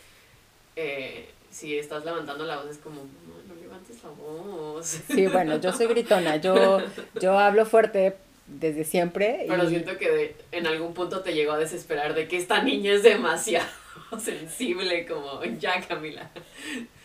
eh, 0.77 1.31
si 1.51 1.79
estás 1.79 2.05
levantando 2.05 2.45
la 2.45 2.57
voz 2.57 2.67
es 2.71 2.79
como, 2.79 2.97
no, 2.97 3.55
no 3.55 3.61
levantes 3.61 4.03
la 4.03 4.11
voz. 4.11 4.87
Sí, 5.09 5.29
bueno, 5.29 5.61
yo 5.61 5.73
soy 5.73 5.87
gritona, 5.87 6.37
yo, 6.37 6.81
yo 7.21 7.39
hablo 7.39 7.65
fuerte 7.65 8.17
desde 8.47 8.85
siempre. 8.85 9.45
Pero 9.49 9.69
siento 9.69 9.97
que 9.97 10.35
en 10.51 10.67
algún 10.67 10.95
punto 10.95 11.21
te 11.21 11.33
llegó 11.33 11.53
a 11.53 11.59
desesperar 11.59 12.15
de 12.15 12.27
que 12.27 12.37
esta 12.37 12.63
niña 12.63 12.93
es 12.93 13.03
demasiado 13.05 13.67
sensible, 14.21 15.07
como 15.07 15.43
ya 15.59 15.81
Camila. 15.87 16.31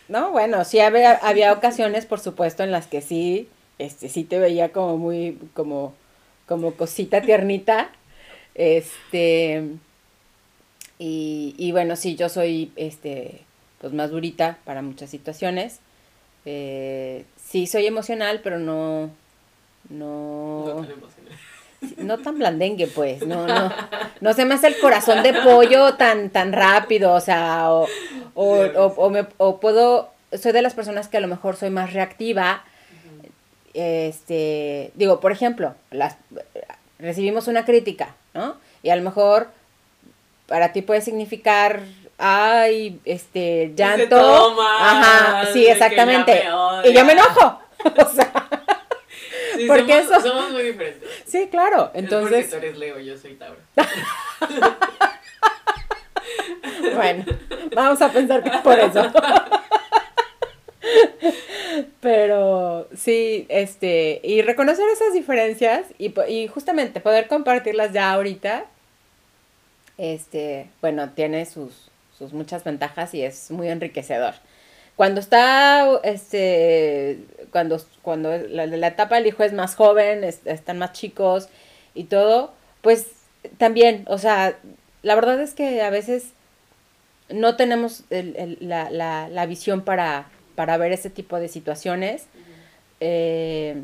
No, 0.08 0.30
bueno, 0.30 0.64
sí 0.64 0.80
había, 0.80 1.12
había 1.12 1.52
ocasiones, 1.52 2.06
por 2.06 2.20
supuesto, 2.20 2.64
en 2.64 2.72
las 2.72 2.86
que 2.86 3.00
sí, 3.00 3.48
este, 3.78 4.08
sí 4.08 4.24
te 4.24 4.38
veía 4.38 4.72
como 4.72 4.96
muy, 4.98 5.38
como, 5.54 5.94
como 6.46 6.74
cosita 6.74 7.22
tiernita. 7.22 7.90
Este, 8.54 9.64
y, 10.98 11.54
y 11.56 11.72
bueno, 11.72 11.96
sí, 11.96 12.16
yo 12.16 12.28
soy, 12.28 12.72
este, 12.76 13.42
pues 13.80 13.92
más 13.92 14.10
durita 14.10 14.58
para 14.64 14.82
muchas 14.82 15.10
situaciones. 15.10 15.80
Eh, 16.44 17.24
sí, 17.36 17.66
soy 17.66 17.86
emocional, 17.86 18.40
pero 18.42 18.58
no. 18.58 19.10
No. 19.88 20.64
No 20.66 20.86
tan 20.86 21.00
blandengue, 22.34 22.86
pues. 22.86 23.26
No, 23.26 23.46
no. 23.46 23.72
No 24.20 24.32
se 24.34 24.44
me 24.44 24.54
hace 24.54 24.66
el 24.66 24.78
corazón 24.78 25.22
de 25.22 25.32
pollo 25.32 25.94
tan, 25.94 26.30
tan 26.30 26.52
rápido. 26.52 27.12
O 27.12 27.20
sea, 27.20 27.70
o, 27.72 27.86
o, 28.34 28.86
o, 28.96 29.10
me, 29.10 29.26
o 29.38 29.60
puedo. 29.60 30.10
Soy 30.32 30.52
de 30.52 30.62
las 30.62 30.74
personas 30.74 31.08
que 31.08 31.16
a 31.16 31.20
lo 31.20 31.28
mejor 31.28 31.56
soy 31.56 31.70
más 31.70 31.92
reactiva. 31.92 32.64
Este. 33.74 34.92
Digo, 34.94 35.20
por 35.20 35.32
ejemplo, 35.32 35.74
las, 35.90 36.16
recibimos 36.98 37.48
una 37.48 37.64
crítica, 37.64 38.14
¿no? 38.34 38.56
Y 38.82 38.90
a 38.90 38.96
lo 38.96 39.02
mejor 39.02 39.48
para 40.46 40.72
ti 40.72 40.82
puede 40.82 41.00
significar 41.00 41.82
ay, 42.20 43.00
este, 43.04 43.72
llanto. 43.74 44.60
Ajá, 44.60 45.46
sí, 45.52 45.66
exactamente. 45.66 46.44
Y 46.84 46.92
yo 46.92 47.04
me 47.04 47.12
enojo. 47.12 47.60
o 47.84 48.08
sea. 48.14 48.59
Porque 49.66 50.04
somos, 50.04 50.18
eso. 50.18 50.28
Somos 50.28 50.52
muy 50.52 50.62
diferentes. 50.62 51.08
Sí, 51.26 51.48
claro. 51.50 51.90
Entonces. 51.94 52.46
Es 52.46 52.46
porque 52.46 52.60
tú 52.60 52.66
eres 52.66 52.78
Leo, 52.78 53.00
yo 53.00 53.16
soy 53.16 53.34
Tauro. 53.34 53.60
bueno, 56.94 57.24
vamos 57.74 58.02
a 58.02 58.12
pensar 58.12 58.42
que 58.42 58.50
es 58.50 58.58
por 58.58 58.78
eso. 58.78 59.10
Pero 62.00 62.88
sí, 62.96 63.46
este, 63.48 64.20
y 64.24 64.42
reconocer 64.42 64.88
esas 64.88 65.12
diferencias 65.12 65.86
y, 65.98 66.12
y 66.28 66.48
justamente 66.48 67.00
poder 67.00 67.28
compartirlas 67.28 67.92
ya 67.92 68.12
ahorita, 68.12 68.64
este, 69.98 70.68
bueno, 70.80 71.10
tiene 71.10 71.44
sus, 71.44 71.90
sus 72.18 72.32
muchas 72.32 72.64
ventajas 72.64 73.14
y 73.14 73.22
es 73.22 73.50
muy 73.50 73.68
enriquecedor. 73.68 74.34
Cuando 75.00 75.18
está, 75.22 75.98
este, 76.04 77.20
cuando, 77.52 77.80
cuando 78.02 78.36
la, 78.36 78.66
la 78.66 78.86
etapa 78.88 79.14
del 79.14 79.28
hijo 79.28 79.42
es 79.42 79.54
más 79.54 79.74
joven, 79.74 80.24
están 80.24 80.76
más 80.78 80.92
chicos 80.92 81.48
y 81.94 82.04
todo, 82.04 82.52
pues 82.82 83.06
también, 83.56 84.04
o 84.08 84.18
sea, 84.18 84.58
la 85.00 85.14
verdad 85.14 85.40
es 85.40 85.54
que 85.54 85.80
a 85.80 85.88
veces 85.88 86.32
no 87.30 87.56
tenemos 87.56 88.02
el, 88.10 88.36
el, 88.36 88.58
la, 88.60 88.90
la, 88.90 89.30
la, 89.30 89.46
visión 89.46 89.80
para, 89.86 90.26
para 90.54 90.76
ver 90.76 90.92
ese 90.92 91.08
tipo 91.08 91.40
de 91.40 91.48
situaciones. 91.48 92.26
eh, 93.00 93.82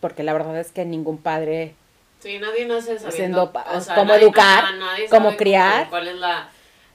porque 0.00 0.24
la 0.24 0.32
verdad 0.32 0.58
es 0.58 0.72
que 0.72 0.84
ningún 0.86 1.18
padre 1.18 1.76
Sí, 2.18 2.40
nadie 2.40 2.64
haciendo 2.64 2.98
sabiendo 3.10 3.52
o 3.76 3.80
sea, 3.80 3.94
cómo 3.94 4.12
nadie- 4.12 4.22
educar, 4.24 4.64
ajá, 4.64 4.96
cómo 5.08 5.36
criar. 5.36 5.88
¿Cuál 5.88 6.08
es 6.08 6.16
la, 6.16 6.48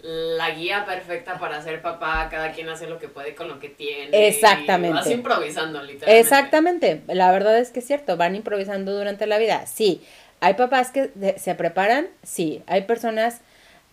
la 0.04 0.52
guía 0.52 0.86
perfecta 0.86 1.40
para 1.40 1.62
ser 1.62 1.82
papá? 1.82 2.28
Cada 2.30 2.52
quien 2.52 2.70
hace 2.70 2.88
lo 2.88 3.00
que 3.00 3.08
puede 3.08 3.34
con 3.34 3.48
lo 3.48 3.60
que 3.60 3.70
tiene. 3.70 4.28
Exactamente. 4.28 4.98
Vas 4.98 5.10
improvisando, 5.10 5.82
literalmente. 5.82 6.20
Exactamente, 6.20 7.02
la 7.08 7.32
verdad 7.32 7.58
es 7.58 7.72
que 7.72 7.80
es 7.80 7.88
cierto, 7.88 8.18
van 8.18 8.36
improvisando 8.36 8.96
durante 8.96 9.26
la 9.26 9.38
vida, 9.38 9.66
sí. 9.66 10.02
Hay 10.42 10.56
papás 10.56 10.92
que 10.92 11.10
se 11.38 11.56
preparan, 11.56 12.08
sí. 12.22 12.62
Hay 12.68 12.82
personas, 12.82 13.40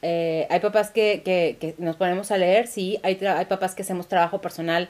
eh, 0.03 0.49
hay 0.51 0.59
papás 0.59 0.91
que, 0.91 1.23
que, 1.25 1.57
que 1.61 1.77
nos 1.79 1.95
ponemos 1.95 2.33
a 2.33 2.39
leer, 2.39 2.67
sí. 2.67 2.99
Hay, 3.05 3.25
hay 3.25 3.45
papás 3.45 3.77
que 3.77 3.83
hacemos 3.83 4.09
trabajo 4.09 4.41
personal 4.41 4.89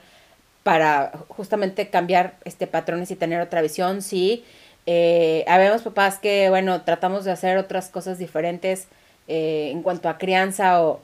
para 0.62 1.12
justamente 1.28 1.88
cambiar 1.88 2.34
este 2.44 2.66
patrones 2.66 3.10
y 3.10 3.16
tener 3.16 3.42
otra 3.42 3.60
visión, 3.60 4.00
sí. 4.00 4.42
Eh, 4.86 5.44
habemos 5.46 5.82
papás 5.82 6.18
que, 6.18 6.48
bueno, 6.48 6.82
tratamos 6.82 7.24
de 7.24 7.32
hacer 7.32 7.58
otras 7.58 7.90
cosas 7.90 8.18
diferentes 8.18 8.88
eh, 9.28 9.68
en 9.70 9.82
cuanto 9.82 10.08
a 10.08 10.18
crianza 10.18 10.82
o, 10.82 11.00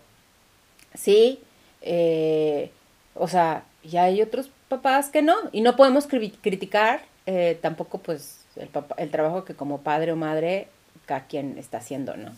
sí. 0.97 1.41
eh, 1.83 2.71
o 3.15 3.29
sea, 3.29 3.63
y 3.83 3.97
hay 3.97 4.21
otros 4.23 4.51
papás 4.69 5.09
que 5.09 5.23
no, 5.23 5.35
y 5.53 5.61
no 5.61 5.77
podemos 5.77 6.09
cri- 6.09 6.35
criticar 6.43 7.03
eh, 7.27 7.59
tampoco 7.63 7.99
pues 7.99 8.41
el, 8.57 8.69
papá, 8.69 8.95
el 8.99 9.11
trabajo 9.11 9.45
que 9.45 9.55
como 9.55 9.81
padre 9.83 10.13
o 10.13 10.17
madre 10.17 10.69
cada 11.07 11.27
quien 11.27 11.57
está 11.59 11.79
haciendo, 11.79 12.17
¿no? 12.17 12.33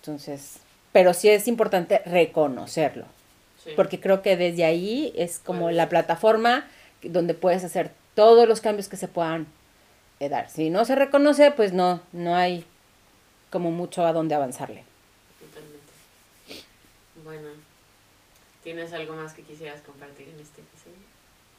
Entonces, 0.00 0.58
pero 0.92 1.14
sí 1.14 1.28
es 1.28 1.48
importante 1.48 1.98
reconocerlo, 2.06 3.04
sí. 3.64 3.70
porque 3.74 3.98
creo 3.98 4.22
que 4.22 4.36
desde 4.36 4.64
ahí 4.64 5.12
es 5.16 5.38
como 5.38 5.70
la 5.70 5.88
plataforma 5.88 6.66
donde 7.02 7.34
puedes 7.34 7.64
hacer 7.64 7.90
todos 8.14 8.46
los 8.48 8.60
cambios 8.60 8.88
que 8.88 8.96
se 8.96 9.08
puedan 9.08 9.46
eh, 10.20 10.28
dar. 10.28 10.48
Si 10.48 10.70
no 10.70 10.84
se 10.84 10.94
reconoce, 10.94 11.50
pues 11.50 11.72
no, 11.72 12.00
no 12.12 12.36
hay 12.36 12.64
como 13.50 13.70
mucho 13.70 14.06
a 14.06 14.12
dónde 14.12 14.34
avanzarle. 14.34 14.84
Totalmente. 15.40 16.64
Bueno, 17.24 17.48
¿tienes 18.66 18.92
algo 18.92 19.14
más 19.14 19.32
que 19.32 19.42
quisieras 19.42 19.80
compartir 19.82 20.28
en 20.28 20.40
este 20.40 20.60
episodio? 20.60 20.96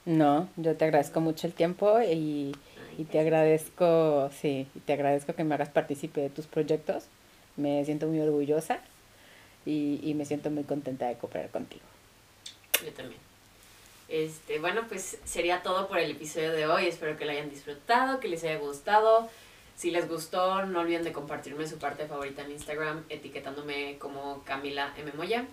No, 0.04 0.50
yo 0.58 0.76
te 0.76 0.84
agradezco 0.84 1.22
mucho 1.22 1.48
el 1.48 1.54
tiempo 1.54 2.02
y, 2.02 2.52
Ay, 2.52 2.54
y 2.98 3.06
te 3.06 3.22
agradezco, 3.22 4.30
sí, 4.42 4.68
y 4.76 4.80
te 4.82 4.92
agradezco 4.92 5.34
que 5.34 5.46
me 5.46 5.56
hagas 5.56 5.70
partícipe 5.70 6.20
de 6.20 6.30
tus 6.30 6.48
proyectos. 6.48 7.06
Me 7.56 7.86
siento 7.86 8.08
muy 8.08 8.20
orgullosa 8.20 8.82
y, 9.66 10.02
y 10.04 10.16
me 10.16 10.26
siento 10.26 10.52
muy 10.52 10.66
contenta 10.66 11.08
de 11.08 11.16
cooperar 11.16 11.50
contigo. 11.50 11.86
Yo 12.84 12.92
también. 12.92 13.22
Este, 14.10 14.60
bueno, 14.60 14.82
pues 14.90 15.18
sería 15.24 15.64
todo 15.64 15.88
por 15.88 16.00
el 16.00 16.12
episodio 16.12 16.52
de 16.52 16.68
hoy. 16.68 16.88
Espero 16.88 17.18
que 17.18 17.24
lo 17.24 17.32
hayan 17.32 17.50
disfrutado, 17.50 18.20
que 18.20 18.28
les 18.28 18.44
haya 18.44 18.58
gustado. 18.58 19.30
Si 19.78 19.92
les 19.92 20.10
gustó, 20.10 20.66
no 20.66 20.82
olviden 20.82 21.06
de 21.06 21.14
compartirme 21.14 21.68
su 21.68 21.78
parte 21.78 22.06
favorita 22.06 22.42
en 22.44 22.52
Instagram, 22.52 23.06
etiquetándome 23.08 23.98
como 23.98 24.44
Camila 24.44 24.94
M. 24.98 25.14
Moya. 25.14 25.46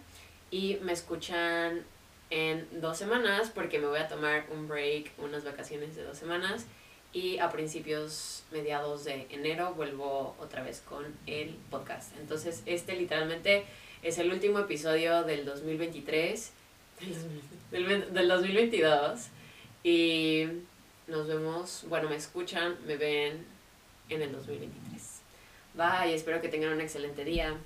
Y 0.54 0.78
me 0.82 0.92
escuchan 0.92 1.82
en 2.30 2.68
dos 2.80 2.96
semanas 2.96 3.50
porque 3.52 3.80
me 3.80 3.88
voy 3.88 3.98
a 3.98 4.06
tomar 4.06 4.46
un 4.52 4.68
break, 4.68 5.10
unas 5.18 5.42
vacaciones 5.42 5.96
de 5.96 6.04
dos 6.04 6.16
semanas. 6.16 6.66
Y 7.12 7.38
a 7.38 7.50
principios, 7.50 8.44
mediados 8.52 9.02
de 9.02 9.26
enero, 9.30 9.74
vuelvo 9.74 10.36
otra 10.38 10.62
vez 10.62 10.80
con 10.88 11.06
el 11.26 11.56
podcast. 11.72 12.16
Entonces, 12.20 12.62
este 12.66 12.94
literalmente 12.94 13.64
es 14.04 14.18
el 14.18 14.30
último 14.30 14.60
episodio 14.60 15.24
del 15.24 15.44
2023 15.44 16.52
del, 17.72 17.88
del, 17.88 18.14
del 18.14 18.28
2022 18.28 19.26
y 19.82 20.46
nos 21.08 21.26
vemos, 21.26 21.84
bueno, 21.88 22.08
me 22.08 22.14
escuchan, 22.14 22.76
me 22.86 22.96
ven 22.96 23.44
en 24.08 24.22
el 24.22 24.30
2023. 24.30 25.20
Bye, 25.74 26.14
espero 26.14 26.40
que 26.40 26.48
tengan 26.48 26.72
un 26.74 26.80
excelente 26.80 27.24
día. 27.24 27.56